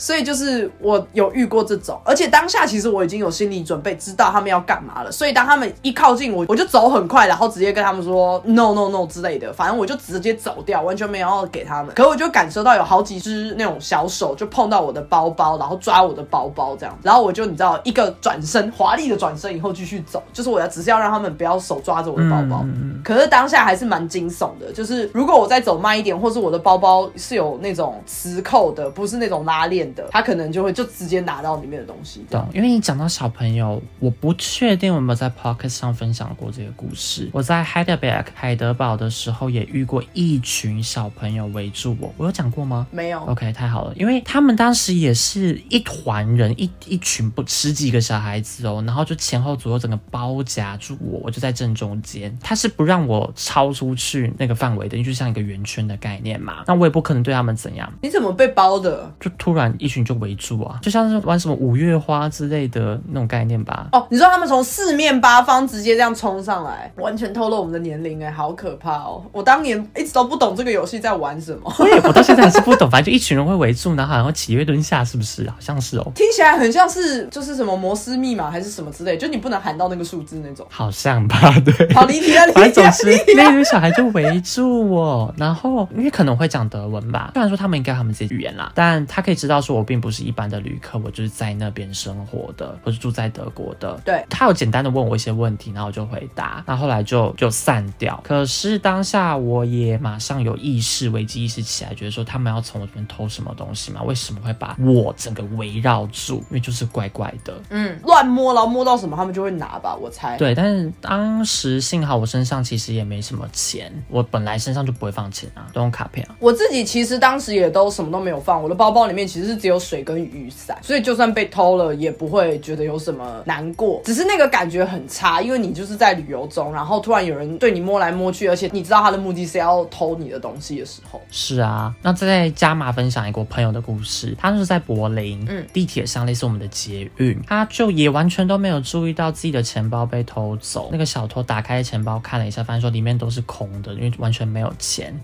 [0.02, 5.12] 所以就是我有遇过这种，而且当下其实我已经有心理准备，知道他们要干嘛了。
[5.12, 11.94] 所以当他们一靠近我，我就走很快，然后直接跟他们说 no no no 之类的，反正我就直接走掉，完全没有要给他们。
[11.94, 22.66] 可我就感受到有好几只那种小手就碰到我的包包，然后抓我的包包这样，然后我就你知道一个转身，华丽的转身以后继续走，就是我要只是要让他们不要手抓着我的包包。
[23.04, 32.24] 可是当下还是蛮惊悚的，就是如果我再走慢一点，或是我的包包是有那种磁扣的，不是那种拉链的，他可能就会就直接拿到里面的东西。
[32.30, 37.28] 懂，因为你讲到小朋友，我不确定我有没有在 Pocket 上分享过这个故事。
[37.32, 42.86] 我在 Heidelberg 海德堡的时候，也遇过一群小朋友围住我，我有讲过吗？
[42.90, 43.20] 没有。
[43.24, 52.36] OK，太好了，因为他们当时也是一团人，一一群不十几个小孩子哦，然后就前后左右整个包夹住我，我就在正中间。
[52.42, 56.64] 他是不让我超出去那个范围的，就像一个圆圈的概念嘛。
[56.66, 59.10] 那我也不可能对他们怎样，你怎么被包的？
[59.18, 63.88] 就突然然一群就围住啊，就像是玩什么五月花之类的那种概念吧。
[63.92, 69.22] 哦，你说他们从四面八方直接这样冲上来，完全透露我们的年龄哎，好可怕哦！
[69.32, 75.48] 我当年一直都不懂这个游戏在玩什么， 我也我到现在还是不懂，反正就一群人会围住，然后好像起跃蹲下，是不是？
[75.48, 80.66] 好像是哦，听起来很像是就是什么摩斯密码还是什么之类，就你不能喊到那个数字那种。
[80.70, 81.92] 好像吧，对。
[81.94, 83.34] 好离题啊，离题 之！
[83.36, 93.98] 那群小孩就围住我，然后因为可能会讲德文吧，虽然说他们应该他们自己语言啦，但他可以知道说我并不是一般的旅客，我就是在那边生活的，我是住在德国的。
[94.04, 98.20] 对他有简单的问我一些问题，然后我就回答，那后来就就散掉。
[98.24, 104.02] 可是当下我也马上有意识，危机意识起来，觉得说他们要从我这边偷什么东西嘛？
[104.02, 106.38] 为什么会把我整个围绕住？
[106.50, 107.54] 因为就是怪怪的。
[107.70, 110.36] 嗯，乱摸，然后摸到什么他们就会拿吧，我猜。
[110.36, 116.34] 对，但是当时幸好我身上其实也没什么钱，我本来身上就不会放钱啊，都用卡片啊。
[116.40, 135.66] 我自己其实当时也都什么都没有放，我的包包里面其实是只有水跟雨伞，所以就算被偷了也不会觉得有什么难过，只是那个感觉很差，因为你就是在旅游中，然后突然有人对你摸来摸去，而且你知道他的目的是要偷你的东西的时候，是啊，那再加码分享一个我朋友的故事，他是在柏林，嗯。
[135.72, 140.90] 地铁上类似我们的捷运，他就也完全都没有注意到自己的钱包被偷走。
[140.92, 145.18] 那个小偷打开钱包看了一下，发现说里面都是空的，因为完全没有钱，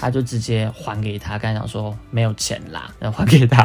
[0.00, 3.64] 他就直接还给他，跟他讲说没有钱啦，然后还给他，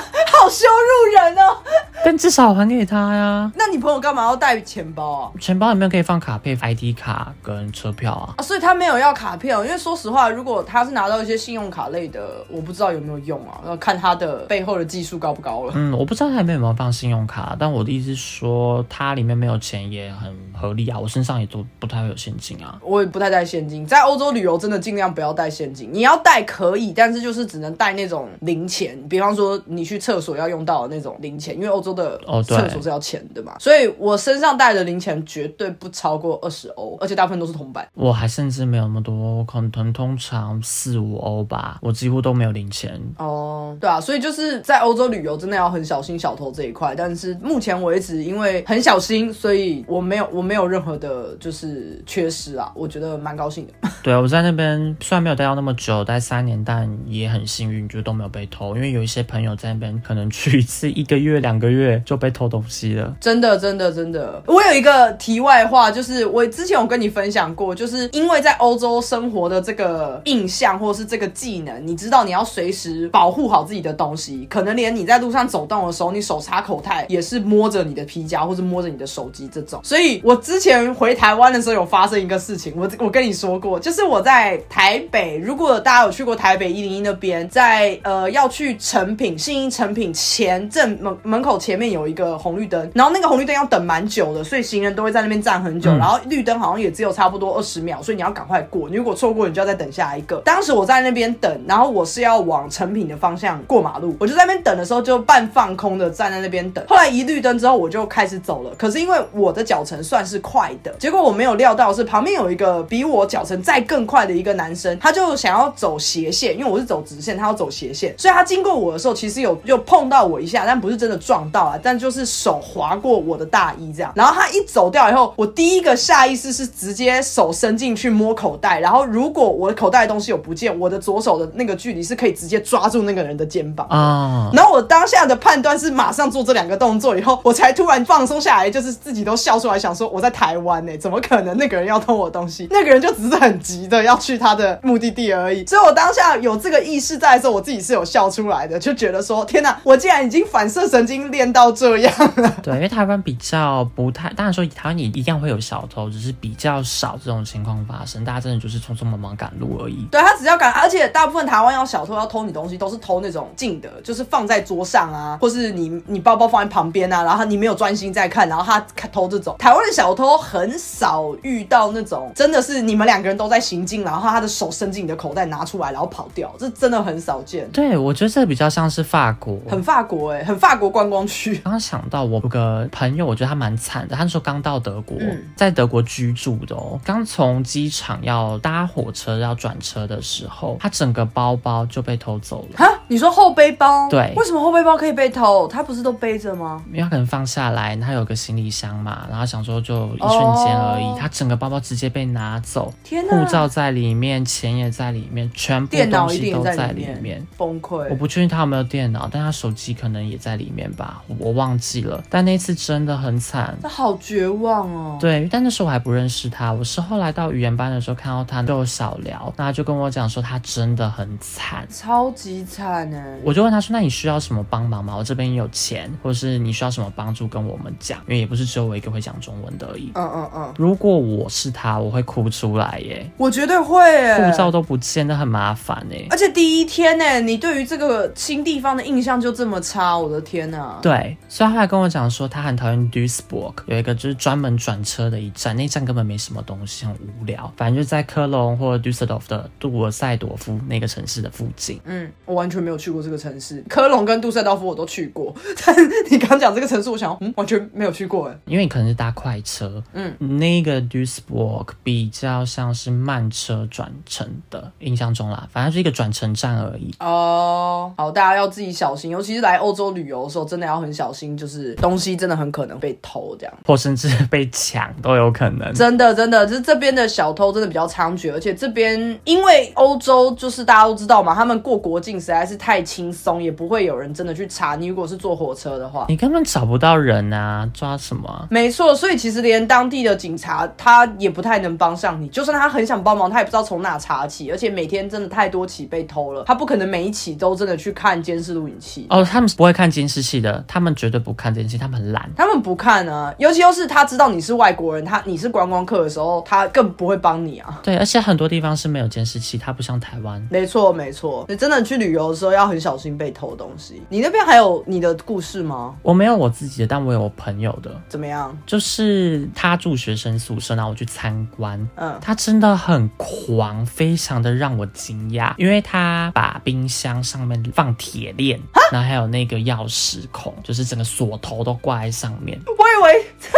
[0.51, 1.57] 羞辱人哦！
[2.03, 3.51] 但至少还给他呀。
[3.55, 5.31] 那你朋友干嘛要带钱包啊？
[5.39, 8.33] 钱包里面可以放卡片、ID 卡跟车票啊。
[8.37, 15.73] 啊，所以他没有要卡片哦，因为说实话，如果他是拿到一些信用卡类的，我不知道有没有用啊，要看他的背后的技术高不高了。
[15.75, 20.97] 嗯，我不知道他里面有没有放信用卡，但我的意思是说，他里面没有钱也很合理啊。
[20.99, 22.77] 我身上也都不太会有现金啊。
[22.81, 25.89] 我也不太带现金，在欧洲旅游真的尽量不要带现金。
[25.91, 33.57] 你要带可以，但是就是只能带那种零钱，比方说你去厕所要用到的那种零钱，因为欧洲的哦对厕所是要钱的嘛。
[33.59, 37.87] 所以我身上带的零钱绝对不超过二十欧，而且大部分都是铜板。
[37.93, 42.99] 我还甚至没有那么多，我可能通常四五欧吧，我几乎都没有零钱。
[43.17, 46.93] 哦，对啊，所以就是在欧洲旅游真的要很小心小偷这一块。
[46.95, 53.73] 但是目前为止，因为很小心，所以我没有我没有任何的就是缺失啊，我觉得蛮高兴的。
[54.03, 58.75] 对啊，我在那边虽然没有待到那么久，待三年，但也很幸运，就都没有被偷。
[58.75, 63.15] 因为有一些朋友在那边可能去一次一个月、两个月就被偷东西了。
[63.19, 64.41] 真的，真的，真的。
[64.47, 79.79] 我有一个题外话，就是我之前有跟你分享过，就是因为在欧洲生活的这个印象或者是这个技能，你知道你要随时保护好自己的东西，可能连你在路上走动的时候，你手插口袋也是摸着你的皮夹或者摸着你的手机这种。
[79.83, 100.37] 所以我之前回台湾的时候有发生一个事情，我我跟你说过，就是我在台北，如果大家有去过台北一零一那边，在呃要去成品信义成品前正门门口前面有一个红绿灯，然后那个红绿灯要等蛮久的，所以行人都会在那边站很久，嗯然后绿灯好像也只有差不多二十秒，所以你要赶快过，你如果错过，你就要再等下一个。
[100.45, 106.83] 当时我在那边等，然后我是要往成品的方向过马路，我就在那边等的时候就半放空的站在那边等。
[106.87, 124.11] 后来一绿灯之后，我就开始走了，可是因为我的脚程算是快的，结果我没有料到是旁边有一个比我脚程再更快的一个男生，他就想要走斜线，因为我是走直线，他要走斜线，所以他经过我的时候，其实有就碰到我一下，但不是真的撞到啊，但就是手划过我的大衣这样。
[124.15, 133.87] 然后他一走掉以后，我第一个下意识是直接手伸进去摸口袋，然后如果我的口袋的东西有不见，我的左手的那个距离是可以直接抓住那个人的肩膀。
[133.89, 142.67] 啊、然后我当下的判断是马上做这两个动作以后，我才突然放松下来，就是自己都笑出来，想说我在台湾呢、怎么可能那个人要偷我东西？
[142.71, 145.65] 那个人就只是很急的要去他的目的地而已。
[145.65, 152.55] 所以我当下有这个意识在的时候，我自己是有笑出来的，就觉得说天哪，我竟然已经反射神经练到这样了。
[152.63, 158.23] 对，因为台湾比较不太，当然说台湾也一样会有小偷，只是比较少这种情况发生。
[158.23, 160.07] 大家真的就是匆匆忙忙赶路而已。
[160.11, 168.79] 对他只要赶，而且大部分台湾要小偷要偷你东西，都是偷那种近的，就是放在桌上啊，或是你你包包放在旁边啊，然后你没有专心在看，然后他
[169.11, 169.55] 偷这种。
[169.57, 177.69] 台湾的小偷很少遇到那种真的是你们两个人都在行进，然后他的手伸进你的口袋拿出来，然后跑掉，这真的很少见。
[177.71, 181.55] 对，我觉得这比较像是法国，很法国哎、很法国观光区。
[181.63, 184.15] 刚刚想到我有个朋友，我觉得他蛮惨的。
[184.15, 192.77] 他那时候刚到德国，嗯在德国居住的哦，刚从机场要搭火车要转车的时候，他整个包包就被偷走了。
[192.77, 194.09] 哈，你说后背包？
[194.09, 195.67] 对为什么后背包可以被偷？
[195.67, 196.83] 他不是都背着吗？
[196.89, 203.37] 因为他可能放下来，他有个行李箱嘛，然后想说就一瞬间而已，哦他整个包包直接被拿走，天哪！
[203.37, 207.45] 护照在里面，钱也在里面，全部电脑东西都在里里面。
[207.57, 208.07] 崩溃。
[208.09, 212.23] 我不确定他有没有电脑，但他手机可能也在里面吧，我我忘记了。
[212.29, 213.77] 但那次真的很惨。
[213.81, 215.17] 他好绝望哦。
[215.19, 221.87] 对，但那时候我还不认识他，我是后来到语言班的时候看到他，跟我小聊，那他就跟我讲说他真的很惨。
[221.89, 223.37] 超级惨哎！
[223.43, 225.15] 我就问他说：“那你需要什么帮忙吗？
[225.15, 230.11] 我这边也有钱，或者是你需要什么帮助，跟我们讲，因为也不是只有我一个会讲中文的而已。
[230.15, 234.49] 嗯嗯嗯，如果我是他，我会哭出来耶，我绝对会哎。
[234.51, 236.25] 护照都不见，那很麻烦哎。
[236.29, 240.97] 而且第一天呢，你对于这个新地方的印象就这么差，我的天呐！
[241.03, 247.71] 对，所以他还跟我讲说，他很讨厌 Duisburg，有一个就是专门转车的一站，那站根本没什么东西，很无聊。
[247.77, 252.01] 反正就在科隆或者 Düsseldorf 的杜尔塞多夫那个城市的附近。
[252.05, 255.95] 嗯，我完全没有去过这个城市，科隆跟杜塞道夫我都去过， 但
[256.31, 258.57] 你刚讲这个城市，我想，嗯，完全没有去过哎。
[258.65, 267.13] 因为你可能是搭快车，嗯，那个 Duisburg 比较像是慢车转乘的，印象中啦，反正是一个转乘站而已。
[267.19, 273.73] 哦，好，大家要自己小心，尤其是来欧洲旅游的时候，真的要很小心，就是东西真的很可能被偷，这样。
[273.85, 275.93] 或甚至 被抢都有可能。
[275.93, 285.07] 真的，真的，就是这边的小偷真的比较猖獗，而且这边因为欧洲就是大家都知道嘛，他们过国境实在是太轻松，也不会有人真的去查你。
[285.07, 288.67] 如果是坐火车的话，你根本找不到人啊，抓什么啊？
[288.69, 299.27] 没错，所以其实连当地的警察他也不太能帮上你，就算他很想帮忙，他也不知道从哪查起，而且每天真的太多起被偷了，他不可能每一起都真的去看监视录影器。
[299.29, 302.49] 哦，他们不会看监视器的，他们绝对不看监视器，他们很懒。
[302.55, 307.99] 他们不看啊，尤其又是他知道你是外国人，他你是观光客的时候，他更不会帮你啊。
[308.03, 310.65] 对，而且很多地方是没有监视器，它不像台湾。
[310.69, 314.21] 没错，没错，你真的去旅游的时候要很小心被偷东西。
[314.29, 316.15] 你那边还有你的故事吗？
[316.21, 318.75] 我没有我自己的，但我有我朋友的，怎么样？
[318.85, 328.79] 就是他住学生宿舍，然后我去参观，嗯，他真的很狂，非常的让我惊讶，因为他把冰箱上面放铁链，
[329.21, 332.79] 还有那个钥匙孔，就是整个锁头都挂在上面。
[332.85, 333.69] 我以为这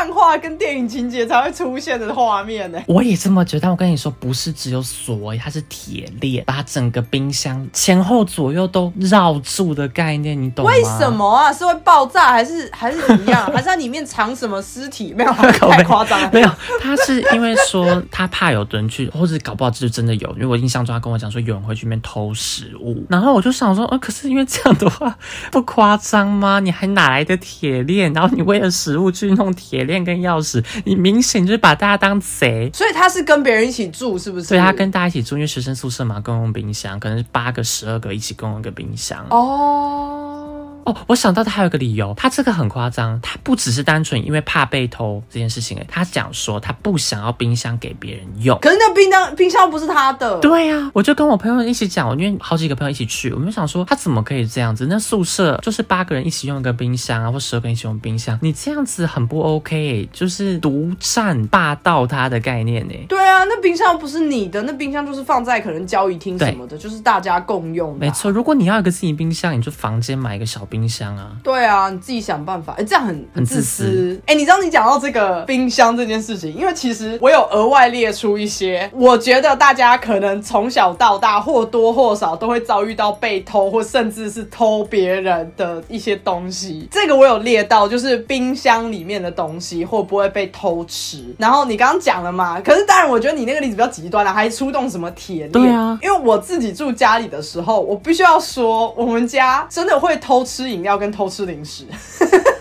[0.00, 10.70] 漫画跟电影情节才会出现的画面呢、我也这么觉得，但我跟你说，不是只有锁，它是铁链，把整个冰箱前后左右都绕住的概念，你懂吗？
[10.72, 11.10] 为什？
[11.10, 11.52] 么啊？
[11.52, 13.44] 是会爆炸还是还是怎么样？
[13.52, 15.12] 还是它里面藏什么尸体？
[15.12, 16.30] 没有， 太夸张了。
[16.32, 20.30] 没有，他是因为说他怕有人去，或者搞不好这就真的有。
[20.30, 25.14] 因为我印象中他跟我讲说有人会去那边偷食物，然后我就想说，呃，可是因为这样的话
[25.52, 26.58] 不夸张吗？
[26.60, 28.10] 你还哪来的铁链？
[28.14, 32.70] 然后你为了食物去弄铁链跟钥匙，你明显就是把大家当贼。
[32.72, 34.44] 所以他是跟别人一起住，是不是？
[34.44, 39.26] 所以他跟大家一起住，因为学生宿舍嘛，共用冰箱，可能是八个、十二个一起共用一个冰箱。
[39.30, 40.59] 哦，
[40.90, 48.58] 哦，我想到他还有个理由，他这个很夸张，他不只是单纯因为怕被偷这件事情，哎，他讲说他不想要冰箱给别人用。
[48.60, 50.38] 可是那冰箱冰箱不是他的。
[50.40, 54.86] 对呀、我就跟我朋友一起讲，我因为好几个朋友一起去，我们就想说他怎么可以这样子？
[54.88, 62.94] 那宿舍就是八个人一起用一个冰箱啊，或十二个人一起用冰箱，你这样子很不 OK，、就是独占霸道他的概念呢。
[63.08, 68.10] 对啊，那冰箱不是你的，那冰箱就是放在可能交易厅什么的，就是大家共用的、没。
[68.10, 71.32] 错，如果你要一个自己冰箱，你就房间买一个小冰箱啊。
[71.42, 72.74] 对啊，你自己想办法。
[72.78, 74.20] 哎、这样很很自自私。
[74.26, 86.88] 哎、你知道你讲到这个冰箱这件事情，因为其实我有额外列出一些，我觉得大家可能从小到大或多或少都会遭遇到被偷，或甚至是偷别人的一些东西。
[86.90, 91.24] 这个我有列到，就是冰箱里面的东西会不会被偷吃。
[91.38, 95.52] 然后你刚刚讲了嘛，可是当然我觉得你那个例子比较极端了，还出动什么铁链？
[95.52, 101.84] 对啊因为我自己住家里的时候，我必须要说，我们家真的会偷吃吃饮料跟偷吃零食。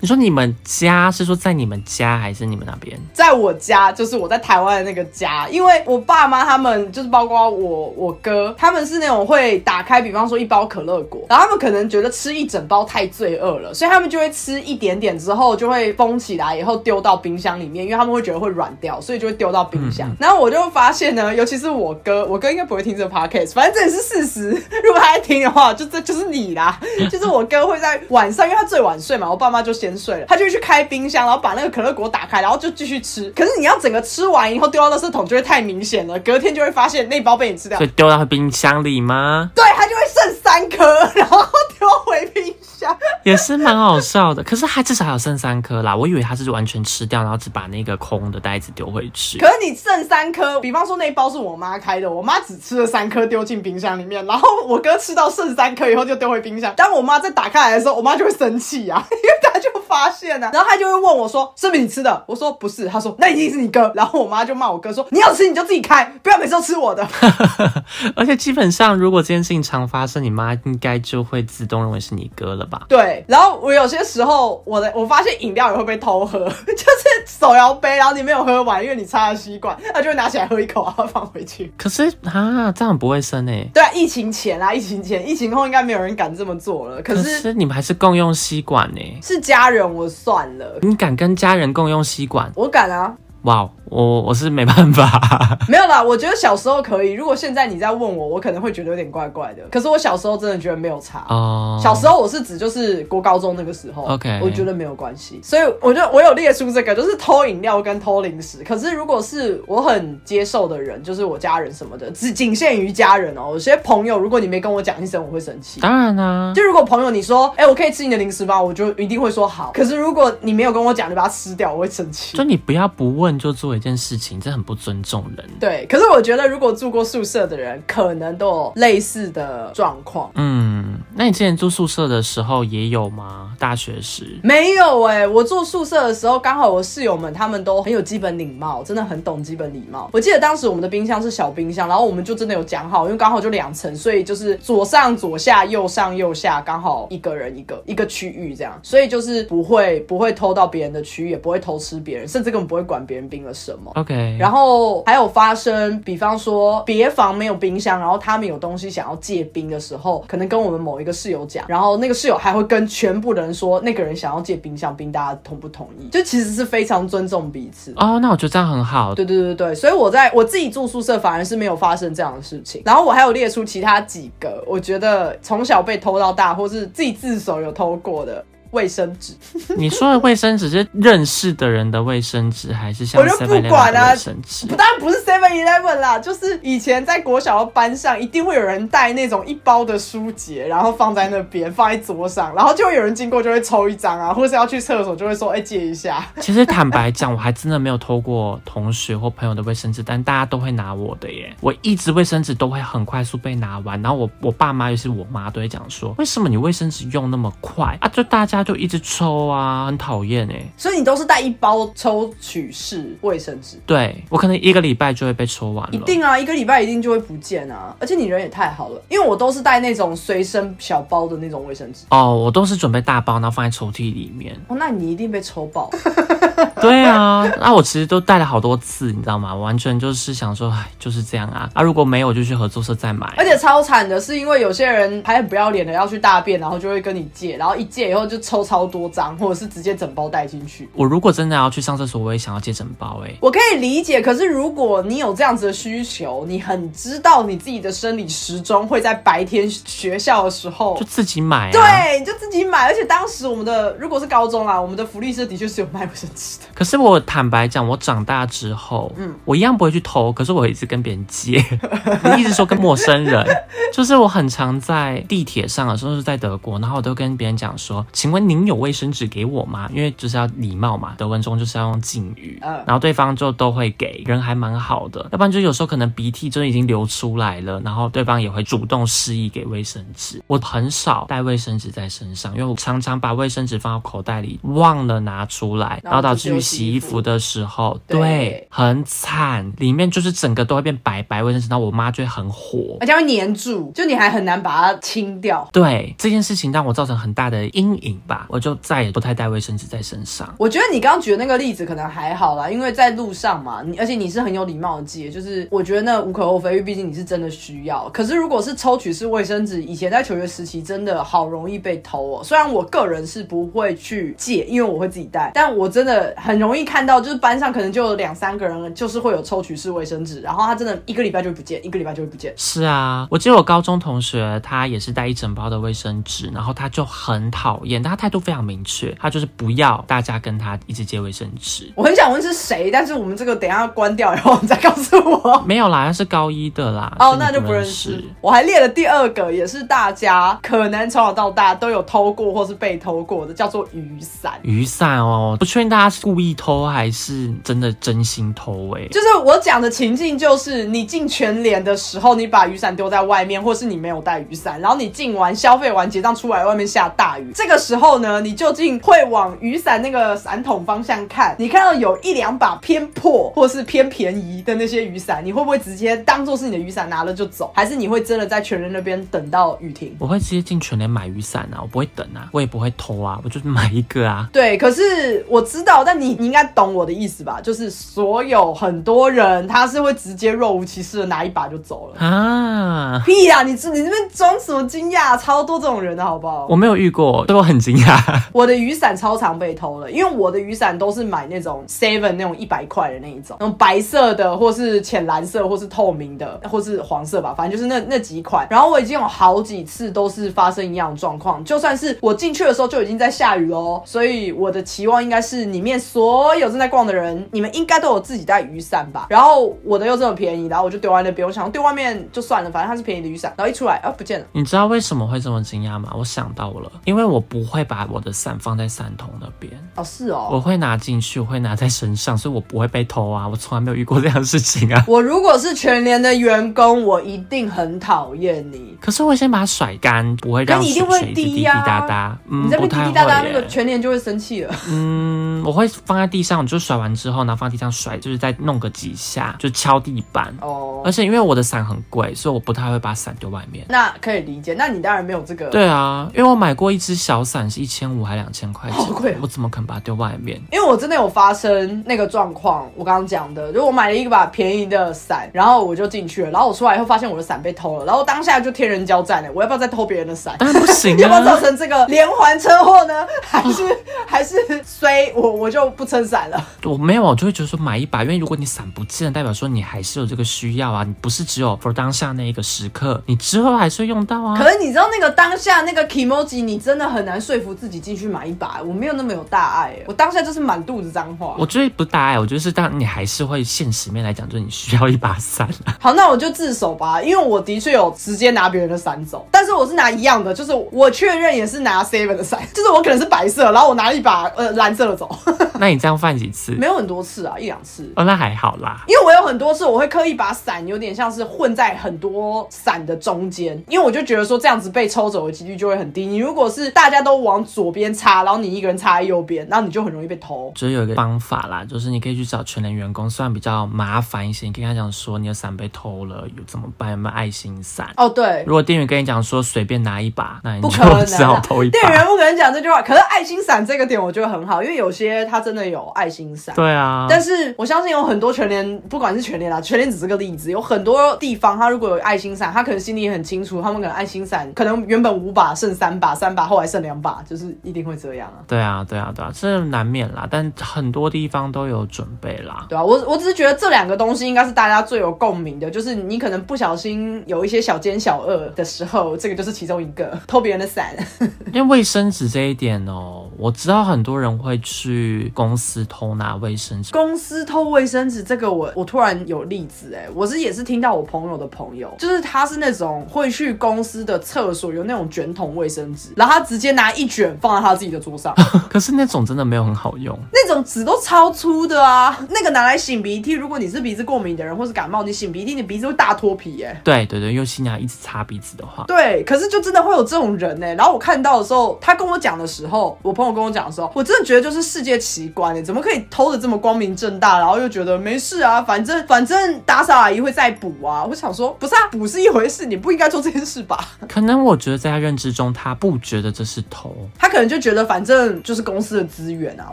[0.02, 2.98] 你说你们家是说在你们家还是你们那边？
[3.14, 20.10] 在我家，就是我在台湾的那个家，因为我爸妈他们就是包括我我哥，他们是那种会打开，比方说一包可乐果，然后他们可能觉得吃一整包太罪恶了，所以他们就会吃一点点之后就会封起来，以后丢到冰箱里面，因为他们会觉得会软掉，所以就会丢到冰箱。
[20.20, 24.50] 然后我就发现呢，尤其是我哥，我哥应该不会听这个 podcast，反正这也是事实。
[24.84, 26.80] 如果他在听的话，就这就是你啦，
[27.12, 33.30] 就是我哥会在晚上，因为他最晚睡嘛，我爸妈就先睡了，他就会去开冰箱，然后把那个可乐果打开，然后就继续吃。
[33.32, 39.50] 可是你要整个吃完以后丢到垃圾桶，就会太明显了，隔天就会发现那包被你吃掉所以，丢到冰箱里吗？
[39.56, 40.86] 对，他就会剩三颗，
[41.16, 41.44] 然后
[41.80, 42.79] 丢回冰箱。
[43.24, 44.44] 也是蛮好笑的。
[44.44, 49.48] 可是他至少还有剩三颗啦，我以为他是完全吃掉，然后只把那个空的袋子丢回去可。
[49.48, 56.74] 是你剩三颗，比方说那一包是我妈开的，我妈只吃了三颗丢进冰箱里面，然后我哥吃到剩三颗以后就丢回冰箱。
[56.76, 67.06] 当我妈再打开来的时候，我妈就会生气啊，因为她就发现啊，然后她就会问我说：“是不是你吃的？”我说：“不是。”她说：“那一定是你哥。”然后我妈就骂我哥说：“你要吃你就自己开，不要每次都吃我的。
[68.16, 72.86] ”而且基本上，如果这件事情常发生，你妈应该就会自动认为是你哥了吧？
[72.88, 81.72] 对，然后我有些时候我的我发现饮料也会被偷喝， 就是手摇杯，然后你没有喝完，因为你插了吸管，他就会拿起来喝一口，然后放回去。
[81.78, 83.68] 可是啊，这样不卫生哎。
[83.74, 87.02] 对啊，疫情前啊，疫情前，疫情后应该没有人敢这么做了。
[87.02, 89.02] 可是你们还是共用吸管呢？
[89.22, 92.52] 是家人，我算了，你敢跟家人共用吸管？
[92.56, 93.16] 我敢啊。
[93.44, 95.10] 哇，我我是没办法。
[95.68, 97.14] 没有啦，我觉得小时候可以。
[97.14, 99.64] 如果现在你再问我，我可能会觉得有点怪怪的。
[99.72, 101.26] 可是我小时候真的觉得没有差。
[101.30, 108.64] 哦，小时候我是指就是国高中那个时候 OK 我觉得没有关系，所以我就我有列出这个，就是偷饮料跟偷零食。
[108.64, 113.50] 可是如果是我很接受的人，就是我家人什么的，只仅限于家人哦。
[113.52, 115.80] 有些朋友，如果你没跟我讲一声，我会生气。
[115.82, 118.62] 当然啦、就如果朋友你说，哎、我可以吃你的零食吗？
[118.62, 119.72] 我就一定会说好。
[119.76, 122.44] 可是如果你没有跟我讲，你把它吃掉，我会生气就。
[122.44, 125.46] 你不要不问就做一件事情，这很不尊重人。
[125.60, 130.30] 对，可是我觉得如果住过宿舍的人，可能都有类似的状况。
[130.36, 133.56] 嗯，那你之前住宿舍的时候也有吗？
[133.58, 134.40] 大学时？
[134.44, 140.10] 没有哎、我住宿舍的时候，刚好我室友们他们都很有基本礼貌，真的很懂基本礼貌。
[140.12, 153.92] 我记得当时我们的冰箱是小冰箱，然后我们就真的有讲好，因为刚好就两层，所以就是左上左下，右上右下，刚好一个人一个一个区域这样，所以就是不会不会偷到别人的区域，也不会偷吃别人，甚至根本不会管别人冰了什么。
[153.96, 166.08] OK，然后还有发生，比方说别房没有冰箱，然后他们有东西想要借冰的时候，可能跟我们某一个室友讲，然后那个室友还会跟全部的人说，那个人想要借冰箱冰，大家同不同意？
[166.08, 167.94] 就其实是非常尊重彼此。
[167.98, 169.14] 哦，那我觉得这样很好。
[169.14, 172.82] 对对对对，所以我在我自己住宿舍反而是没有发生这样的事情。
[172.84, 179.34] 然后我还有列出其他几个，我觉得从小被偷到大，或是自己自首有偷过的卫生纸。
[179.76, 184.68] 你说的卫生纸是认识的人的卫生纸，还是像我就不 Seven 管 Eleven 啊的卫生纸？
[184.68, 196.26] 当然不是 Seven Eleven 啦，就是以前在国小的班上，一定会有人带那种一包的书结，然后放在那边，放在桌上，然后就会有人经过就会抽一张啊，或是要去厕所就会说，哎、借一下。
[196.40, 201.56] 其实坦白讲，我还真的没有偷过同学或朋友的卫生纸，但大家都会拿我的耶。
[201.62, 208.08] 我一直卫生纸都会很快速被拿完，然后我我爸妈，尤其是我妈，都会讲说，为什么你卫生纸用那么快啊？
[208.10, 210.62] 就大家就一直抽啊，很讨厌哎。
[210.78, 213.78] 所以你都是带一包抽取式卫生纸。
[213.86, 215.94] 对我可能一个礼拜就会被抽完了。
[215.94, 217.96] 一定啊，一个礼拜一定就会不见啊！
[218.00, 222.06] 而且你人也太好了，因为我都是带那种随身小包的那种卫生纸。
[222.10, 224.56] 哦，我都是准备大包，然后放在抽屉里面。
[224.68, 225.90] 哦，那你一定被抽爆。
[226.82, 229.54] 对啊，那我其实都带了好多次，你知道吗？
[229.54, 231.70] 完全就是想说，哎，就是这样啊。
[231.74, 233.32] 啊，如果没有，我就去合作社再买。
[233.38, 240.90] 而且超惨的是，因为有些人还很不要脸的要去大便，然后就会跟你借，然后一借以后就抽超多张，或者是直接整包带进去。
[240.94, 251.06] 我如果真的要去上厕所，我也想要借整包哎、我可以理解，可是如果你有这样子的需求，你很知道你自己的生理时钟会在白天学校的时候就。
[251.06, 251.72] 自己买啊。
[251.72, 256.66] 对，你就自己买，而且当时我们的如果是高中啊，我们的福利社的确是有卖卫生纸的。
[256.74, 261.64] 可是我坦白讲，我长大之后，嗯，我一样不会去偷，可是我会一直跟别人借，
[262.24, 263.46] 我一直说跟陌生人，
[263.94, 269.90] 就是我很常在地铁上的时候是在德国，然后我都跟别人讲说，请问您有卫生纸给我吗？
[269.94, 280.42] 因为就是要礼貌嘛，德文中就是要用敬语，嗯然后对方就都会给，人还蛮好的，要不然就有时候可能鼻涕就已经流出来了，然后对方也会主动示意给卫生纸。
[280.48, 292.98] 我很少带卫生纸在身上，因为我常常把卫生纸放到口袋里，忘了拿出来，然后导致于洗衣服的时候，对对，很惨，里面就是整个都会变白白卫生纸，然后我妈就会很火。
[293.02, 295.68] 而且会粘住，就你还很难把它清掉。
[295.72, 300.54] 对这件事情让我造成很大的阴影吧，我就再也不太带卫生纸在身上。
[300.58, 308.10] 我觉得你刚刚举的那个例子可能还好啦，因为在路上嘛，你而且你是很有礼貌的借，就是我觉得那无可厚非，因为毕竟你是真的需要。
[308.10, 312.44] 可是如果是抽取式卫生纸，以前在求学时期真的好容易被偷哦。
[312.44, 322.54] 虽然我个人是不会去借，因为我会自己带，但我真的的很容易看到，就是班上可能就有两三个人，就是会有抽取式卫生纸，然后他真的一个礼拜就会不见，一个礼拜就会不见。
[322.56, 331.92] 是啊，我记得我高中同学他也是带一整包的卫生纸，然后他就很讨厌，但他态度非常明确，他就是不要大家跟他一直借卫生纸。
[331.96, 335.64] 我很想问是谁，但是我们这个等一下关掉然后你再告诉我。
[335.66, 337.16] 没有啦，那是高一的啦。
[337.20, 338.24] 哦那就不认认识。
[338.42, 344.54] 我还列了第二个，也是大家可能从小到大都有偷过或是被偷过的，叫做雨伞。
[344.64, 361.56] 雨伞哦，不确定大家是故意偷还是真的真心偷哎、就是我讲的情境，就是你进全联的时候，你把雨伞丢在外面，或是你没有带雨伞，然后你进完消费完结账出来，外面下大雨，这个时候呢，你究竟会往雨伞那个伞筒方向看？
[361.60, 367.72] 你看到有一两把偏破或是偏便宜的那些雨伞，你会不会直接当做是你的雨伞拿了就走？
[367.76, 370.16] 还是你会真的在全联那边等到雨停？
[370.20, 374.50] 我会直接进全联买雨伞啊，我不会等啊，我也不会偷啊，我就是买一个啊。
[374.52, 377.60] 对，可是我知道，但你你应该懂我的意思吧？
[377.62, 382.26] 就是所有很多人他是会直接若无其事的拿一把就走了。
[382.26, 385.38] 啊，屁呀、你这你这边装什么惊讶？
[385.38, 386.68] 超多这种人的好不好？
[386.70, 388.20] 我没有遇过，对我很惊讶。
[388.52, 398.68] 我的雨伞超常被偷了，因为我的雨伞都是买那种 Seven 那种一百块的那一种，那种白色的，或是浅蓝色，或是透明的，或是黄色吧，反正就是那那几款。
[398.70, 409.28] 然后我已经有好几次都是发生一样的状况，就算是我进去的时候就已经在下雨喽，所以我的期望应该是里面所有正在逛的人，你们应该都有自己带雨伞吧？
[409.30, 414.46] 然后我的又这么便宜，然后我就丢在那边，我想丢外面就算了，反正它是便宜的雨伞，然后一出来啊不见了。
[414.52, 416.14] 你知道为什么会这么惊讶吗？
[416.18, 423.48] 我想到了，因为我不会把我的伞放在伞筒那边，哦，是哦，我会拿进去，我会拿在身上，所以我不会被偷啊。
[423.48, 425.04] 我从来没有遇过这样的事情啊。
[425.08, 428.98] 我如果是全联的员工，我一定很讨厌你。
[429.00, 432.38] 可是我先把它甩干，不会让你一定会滴滴答答。
[432.50, 434.76] 嗯，你这边滴不太会滴答答，那个全联就会生气了。
[434.90, 440.54] 嗯，我会放在地上，就甩完之后，然后放在地上甩，就是再弄个几下，就敲地板。
[440.62, 443.86] 哦而，且因为我的伞很贵，所以我不太会把伞丢外面。
[443.90, 444.74] 那可以理解。
[444.74, 450.62] 那你当然没有这个，对啊，因为我买过一只小伞，是一千五还两千块钱，好贵哦我怎么可能把它丢外面？
[450.72, 452.90] 因为我真的有发生那个状况。
[452.96, 460.56] 我刚刚讲的，就我买了一把便宜的伞，然后我就进去了，然后我出来以后发现我的伞被偷了，然后当下就天人交战了，我要不要再偷别人的伞？
[460.60, 461.60] 当然不行要不要造啊！
[461.62, 463.14] 成这个连环车祸呢？
[463.42, 463.84] 还是
[464.28, 466.68] 还是衰我我就不撑伞了？
[466.84, 474.58] 我没有，我就会觉得说买一把，因为如果你伞不见了，代表说你还是有这个需要啊，你不是只有 for 当下那一个时刻，你之后还是会用到啊。
[474.58, 478.82] 可是你知道那个当下那个 emoji，你真的很难说服自己进去买一把。
[478.82, 481.56] 我没有那么有大爱，我当下就是满肚子脏话。
[481.58, 485.96] 我觉得不大爱，我觉得是当你还是会现实面来讲，就是你需要一把伞啊。
[486.00, 495.30] 好，那我就自首吧，因为我的确有直接拿别人的伞走，但是我是拿一样的，就是我确认也是拿 Seven 的伞，就是我可能是白色，然后我拿了一把呃蓝色的走，
[495.80, 496.74] 那你这样犯几次？
[496.74, 498.12] 没有很多次啊，一两次。
[498.16, 499.04] 哦，那还好啦。
[499.08, 506.26] 因为我有很多次，我会刻意把伞有点像是混在很多伞的中间，因为我就觉得说这样子被抽走的几率就会很低。
[506.26, 510.72] 你如果是大家都往左边插，然后你一个人插在右边，然后你就很容易被偷。
[510.76, 517.12] 就是有一个方法啦，就是你可以去找全联员工，虽然比较麻烦一些，你可以跟他讲说你的伞被偷了，有怎么办？
[517.12, 518.10] 有没有爱心伞？
[518.18, 522.26] 哦，对，如果店员跟你讲说随便拿一把，那你就不可能只好啊偷一把店员。
[522.26, 523.02] 不可能讲这句话。
[523.02, 526.76] 可是爱心伞这个点我觉得很好，因为有些他真的有爱心伞。
[526.76, 538.64] 对啊，但是我相信有很多全联，不管是全联啦，全联只是个例子，有很多地方他如果有爱心伞，他可能心里也很清楚，他们可能爱心伞可能原本五把剩三把，三把后来剩两把，就是一定会这样啊。
[538.68, 542.86] 对啊，对啊，对啊，这难免啦，但很多地方都有准备啦。
[542.90, 551.16] 对啊，我我只是觉得这两个东西应该是大家最有共鸣的，就是你可能不小心有一些小奸小恶的时候，这个就是其中一个，偷别人的伞。
[551.72, 557.12] 因为卫生纸这一点哦，我知道很多人会去公司偷拿卫生纸。
[557.12, 568.54] 公司偷卫生纸这个我，我突然有例子哎，我是也是听到我朋友的朋友，就是他是那种会去公司的厕所有那种卷筒卫生纸，然后他直接拿一卷放在他自己的桌上，
[568.90, 570.38] 可是那种真的没有很好用。
[570.52, 577.00] 那种纸都超粗的啊，那个拿来擤鼻涕，如果你是鼻子过敏的人或是感冒，你擤鼻涕，你鼻子会大脱皮哎。
[577.04, 591.24] 对对对，尤其你要一直擦鼻子的话，对，可是就真的会有这种人呢、然后我看到的时候，他跟我讲的时候，我朋友跟我讲的时候，我真的觉得就是世界奇观呢、怎么可以偷的这么光明正大，然后又觉得没事啊，反正反正打扫阿姨会再补啊。
[591.24, 594.04] 我想说，不是啊，补是一回事，你不应该做这件事吧？
[594.28, 597.16] 可能我觉得在他认知中，他不觉得这是偷。
[597.38, 599.92] 他可能就觉得反正就是公司的资源啊，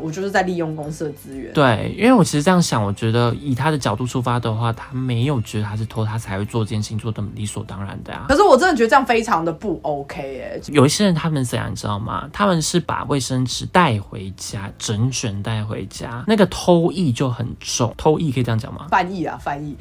[0.00, 1.52] 我就是在利用公司的资源。
[1.52, 12.28] 对，因为我其实这样想，我觉得以他的角度出发的话，他没有觉得他是偷，他才会做这件事情做的理所当然的啊、可是我真的觉得这样非常的不 OK 哎、有一些人他们怎样，你知道吗？
[12.32, 17.94] 他们是把卫生纸带回家，整卷带回家，那个偷译就很重。
[17.96, 18.88] 偷译可以这样讲吗？
[18.90, 19.74] 翻译啊，翻译。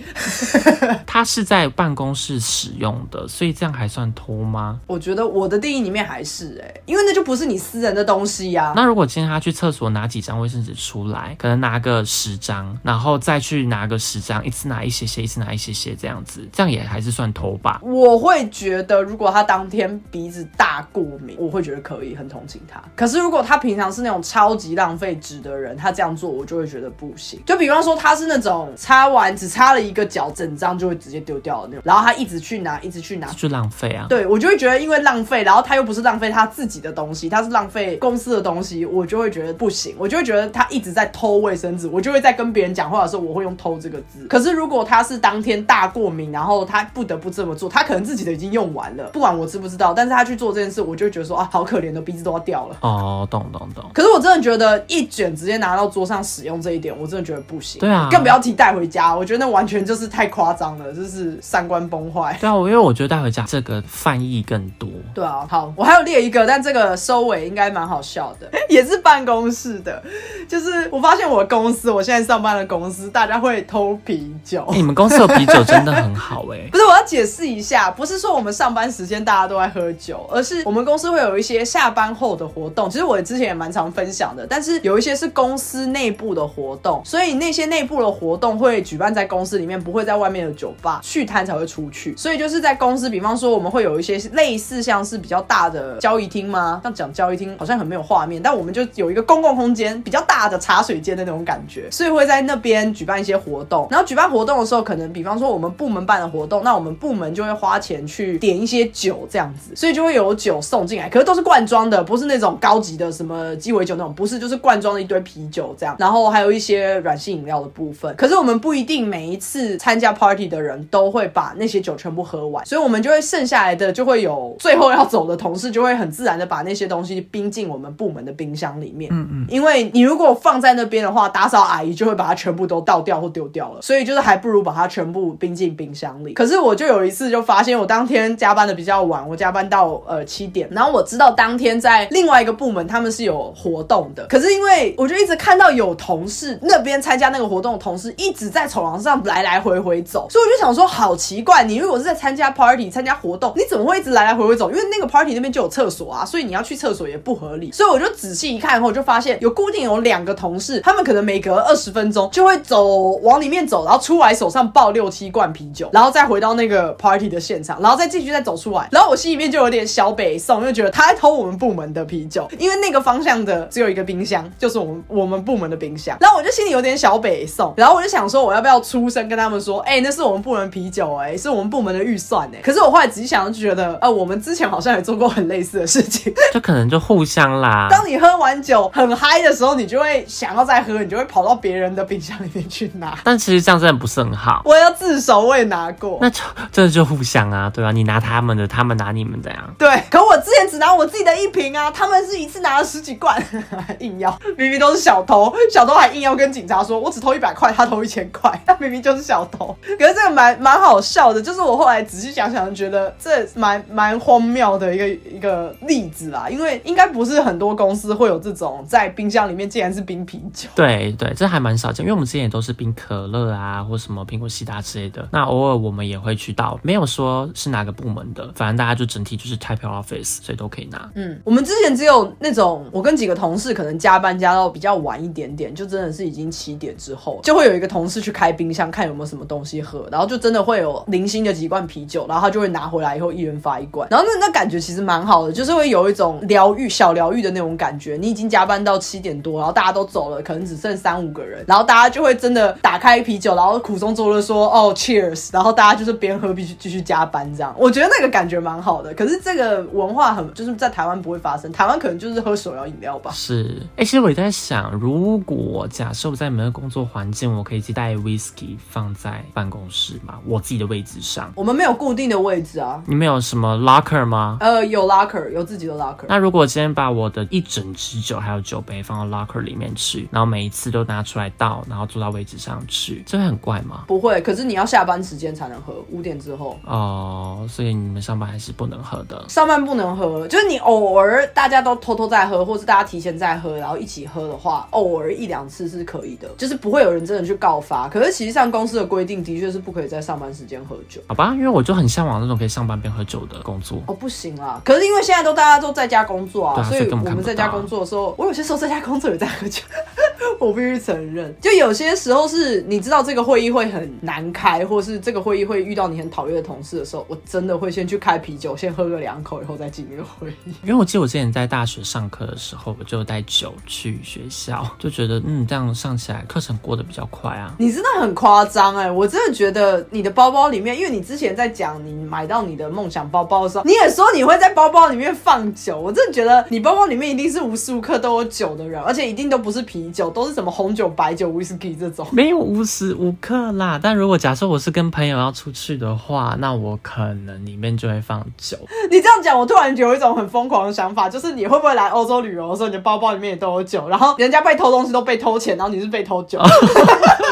[1.06, 4.80] 他是在办公室使用的，所以这样还算偷吗？
[4.88, 17.82] 我觉得我的定义里面还是哎、因为那就不是你私人的东西呀、那如果今天他去厕所拿几张卫生纸出来，可能拿个十张，然后再去拿个十张，一次拿一些些，一次拿一些些，这样子，这样也还是算偷吧？
[17.84, 22.82] 我会觉得，如果他当天鼻子大过敏，我会觉得可以，很同情他。
[22.96, 27.42] 可是如果他平常是那种超级浪费纸的人，他这样做，我就会觉得不行。
[27.48, 33.46] 就比方说，他是那种擦完只擦了一个角，整张就会直接丢掉的那种，然后他一直去拿，一直去拿这。
[33.46, 34.06] 就浪费啊！
[34.08, 44.26] 对，我就会觉得因为浪费，然后他又不是浪费他自己的东西，他是浪费公司的东西，我就会觉得不行，我就会觉得他一直在偷卫生纸，我就会在跟别人讲话的时候，我会用偷这个字。
[44.28, 52.78] 可是如果他是当天大过敏，然后他不得不这么做，他可能自己的已经用完了，不管我知不知道，但是他去做这件事，我就会觉得说啊，好可怜的，鼻子都要掉了。
[52.82, 53.84] 哦，懂懂懂。
[53.94, 57.80] 可是我真的觉得一卷直接拿到桌上使用这一点，我真的觉得不行。
[57.80, 62.38] 对啊更不要提带回家，我觉得那完全就是太夸张了，就是三观崩坏。
[62.40, 64.90] 对啊，我因为我觉得带回家这个翻译更多。
[65.14, 70.02] 对啊，好，我还有列一个，但这个收尾应该蛮好笑的， 也是办公室的，
[70.48, 74.64] 就是我发现我的公司，我现在上班的公司，大家会偷啤酒。
[74.70, 82.90] 欸你们公司的啤酒真的很好哎、 不是，我要解释一下，不是说我们上班时间大家都在喝酒，而是我们公司会有一些下班后的活动。
[82.90, 92.16] 其实我之前也蛮常分享的，但是有一些是公司内部的活动，所以那些内部的活动会举办在公司里面，不会在外面的酒吧去摊才会出去。
[92.18, 96.82] 所以就是在公司，比方说我们会有一些类似像是比较大的交易厅吗？
[96.84, 103.88] 像讲交易厅好像很没有画面，但我们就有一个公共空间，比较大的茶水间的那种感觉，所以会在那边举办一些活动。
[103.92, 118.16] 然后举办活动的时候，可能比方说我们部门办的活动，那我们部门就会花钱去点一些酒这样子，所以就会有酒送进来，可是都是罐装的，不是那种高级的什么鸡尾酒那种，不是，就是罐装的一堆啤酒这样，然后还有一些软性饮料的部分。
[118.16, 129.10] 可是我们不一定每一次参加 party 的人都会把那些酒全部喝完，所以我们就会剩下来的就会有最后要走的同事就会很自然的把那些东西冰进我们部门的冰箱里面。
[129.14, 136.34] 嗯嗯，因为你如果放在那边的话，打扫阿姨就会把它全部都倒掉或丢掉了，所以就是还不如把它全部冰进冰箱里。
[136.34, 154.70] 可是我就有一次就发现，我当天加班的比较晚，我加班到呃七点，然后我知道当天在另外一个部门他们是有活动的，可是因为我就一直看到有同事那边参加那个活动的同事一直在走廊上来来回回走，所以我就想说好奇怪，你如果是在参加 party 参加活动，你怎么会一直来来回回走？
[154.70, 157.72] 因为那个 party 那边就有厕所啊，所以你要去厕所也不合理。
[157.72, 162.86] 所以我就仔细一看后，就发现有固定有两个同事，他们可能每隔二十分钟就会走
[163.22, 168.88] 往里面走，然后出来手上抱六七罐啤酒，然后再回到那个 party 的现场，然后再继续再走出来。
[168.92, 176.18] 然后我心里面就有点小北宋，就觉得他在偷我们部门的啤酒，因为那个方向的只有一个冰箱，就我们我们部门的冰箱。
[176.20, 182.60] 然后我就心里有点小北宋，然后我就想说，我要不要出声跟他们说，哎、那是我们部门啤酒、哎，是我们部门的预算、哎。
[182.62, 186.34] 可是我后来仔细想，就觉得，呃，我们之前好像也做过很类似的事情。
[186.54, 187.88] 就可能就互相啦。
[187.92, 193.18] 当你喝完酒很嗨的时候，你就会想要再喝，你就会跑到别人的冰箱里面去拿。
[193.24, 194.62] 但其实这样真的不是很好。
[194.66, 196.18] 我要自首，我也拿过。
[196.22, 199.64] 那就真的就互相啊，对啊，你拿他们的，他们拿你们的呀。
[199.78, 203.42] 对，可我之前只拿我自己的一瓶啊，他们是一次拿了十几罐，
[204.00, 209.76] 硬要，明明都是小偷，小偷还硬要跟警察说，我只偷一百块，他偷一千块，他明明就是小偷。
[209.98, 220.70] 可是这个蛮蛮好笑的，就是我后来仔细想想，觉得这蛮蛮荒谬的一个一个例子啦，因为应该不是很多公司会有这种在冰箱里面竟然是冰啤酒。
[220.76, 225.28] 对对，这还蛮少见，因为我们之前也都是冰可乐啊，或什么苹果西达之类的。
[225.32, 231.10] 那偶尔我们也会去到，没有说是哪个部门的，反正大家就整体就是 Type Office，所以都可以拿。
[231.16, 248.16] 嗯，我们之前只有那种，我跟几个同事可能加班加加到比较晚一点点，就真的是已经七点之后，就会有一个同事去开冰箱看有没有什么东西喝，然后就真的会有零星的几罐啤酒，然后他就会拿回来以后一人发一罐，然后那那感觉其实蛮好的，就是会有一种疗愈小疗愈的那种感觉。
[248.22, 257.76] 你已经加班到七点多，然后大家都走了，可能只剩三五个人，然后大家就会真的打开啤酒，然后苦中作乐说哦 cheers，然后大家就是边喝必须继续加班这样。
[257.78, 263.32] 我觉得那个感觉蛮好的，可是这个文化很就是在台湾不会发生，台湾可能就是喝手摇饮料吧。
[263.32, 271.52] 是，哎、其实我在想，如果假设我在你们的工作环境，我可以带 whisky 放在办公室嘛，我自己的位置上。
[271.56, 274.58] 我们没有固定的位置啊，你们有什么 locker 吗？
[274.60, 276.26] 呃，有 locker，有自己的 locker。
[276.28, 284.04] 那如果今天把我的一整支酒还有酒杯放到 locker 里面去，然后每一次都拿出来倒，然后坐到位置上去，这会很怪吗？
[284.08, 286.78] 不会，可是你要下班时间才能喝，五点之后。
[286.86, 289.46] 哦，所以你们上班还是不能喝的。
[289.48, 298.08] 上班不能喝，就是你偶尔大家都偷偷在喝喝，或是大家提前在喝，然后一起喝的话，偶尔一两次是可以的，就是不会有人真的去告发。
[298.08, 301.22] 可是其实际上公司的规定的确是不可以在上班时间喝酒。
[301.28, 304.02] 好吧，因为我就很向往那种可以上班边喝酒的工作。
[304.08, 304.80] 哦，不行啦！
[304.86, 309.82] 可是因为现在都大家都在家工作啊，啊所以我们在家工作的时候，我有些时候在家工作也在喝酒，
[310.60, 311.54] 我必须承认。
[311.60, 320.74] 就有些时候是你知道这个会议会很难开，或是这个会议会遇到你很讨厌的同事的时候，我真的会先去开啤酒，先喝个两口，以后再进那个会议。
[320.84, 327.74] 因为我记得我之前在大学上课的时候，我就带酒去学校， 就觉得嗯，这样上起来课程过得比较快啊。
[327.78, 329.10] 你真的很夸张哎！
[329.10, 336.00] 我真的觉得你的包包里面，因为你之前在讲你买到你的梦想包包的时候，你也说你会在包包里面放酒。
[336.00, 342.28] 我真的觉得你包包里面一定是无时无刻都有酒的人，而且一定都不是啤酒，都是什么红酒、白酒、whisky 这种。
[342.32, 348.78] 没有无时无刻啦，但如果假设我是跟朋友要出去的话，那我可能里面就会放酒。
[349.12, 356.60] 你这样讲，我突然有一种很疯狂的想法，就是你会不会来欧洲旅游的时候，你的包包里面也都有酒，然后人家被偷东西都被偷钱，然后你是被偷酒，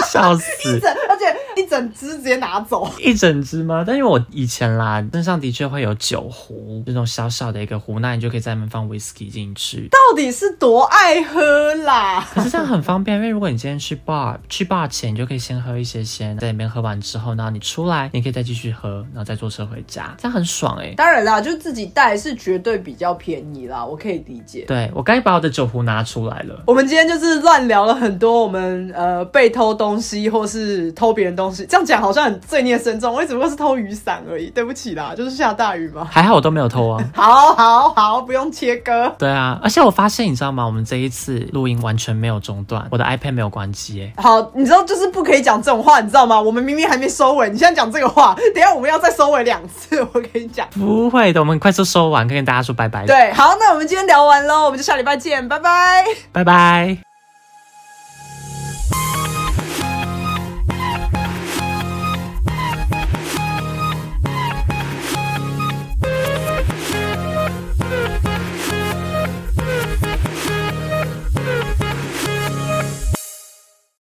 [0.10, 0.44] 笑死
[0.78, 0.80] 一！
[0.80, 2.90] 整而且一整只直接拿走。
[3.00, 3.84] 一整只吗？
[3.86, 9.88] 但因为我以前啦，身上的确会有酒壶，这种小小的一个壶，那你就可以在里面放 whisky 进去。
[9.90, 12.28] 到底是多爱喝啦？
[12.34, 24.66] 可是这样很方便，因为如果你今天去 bar，去 bar 前你就可以先喝一些先，在里面喝完之后，然后你出来，你可以再继续喝，然后再坐车回家，这样很爽哎、当然啦，就自己带是绝对比较便宜啦，我可以理解。
[24.68, 26.62] 对我该把我的酒壶拿出来了。
[26.66, 33.14] 我们今天就是乱聊了很多我们呃被偷东西或是偷别人东西，这样讲好像很罪孽深重。
[33.14, 36.08] 我也只不过是偷雨伞而已，对不起啦，就是下大雨嘛。
[36.12, 37.04] 还好我都没有偷啊。
[37.14, 39.14] 好好好，不用切割。
[39.18, 40.66] 对啊，而且我发现你知道吗？
[40.66, 44.22] 我们这一次录音完全没有中断，我的 iPad 没有关机哎。
[44.22, 46.40] 好，你知道就是不可以讲这种话，你知道吗？
[46.40, 50.68] 我们明明还没收尾，你现在讲这个话，等一下我们要再收尾两次，我跟你讲。
[50.72, 56.04] 不会的，我们快速收完，跟大家说拜拜。，对，好，那我们今天聊完喽，我们就下礼拜见，拜拜。
[56.34, 57.13] 拜拜。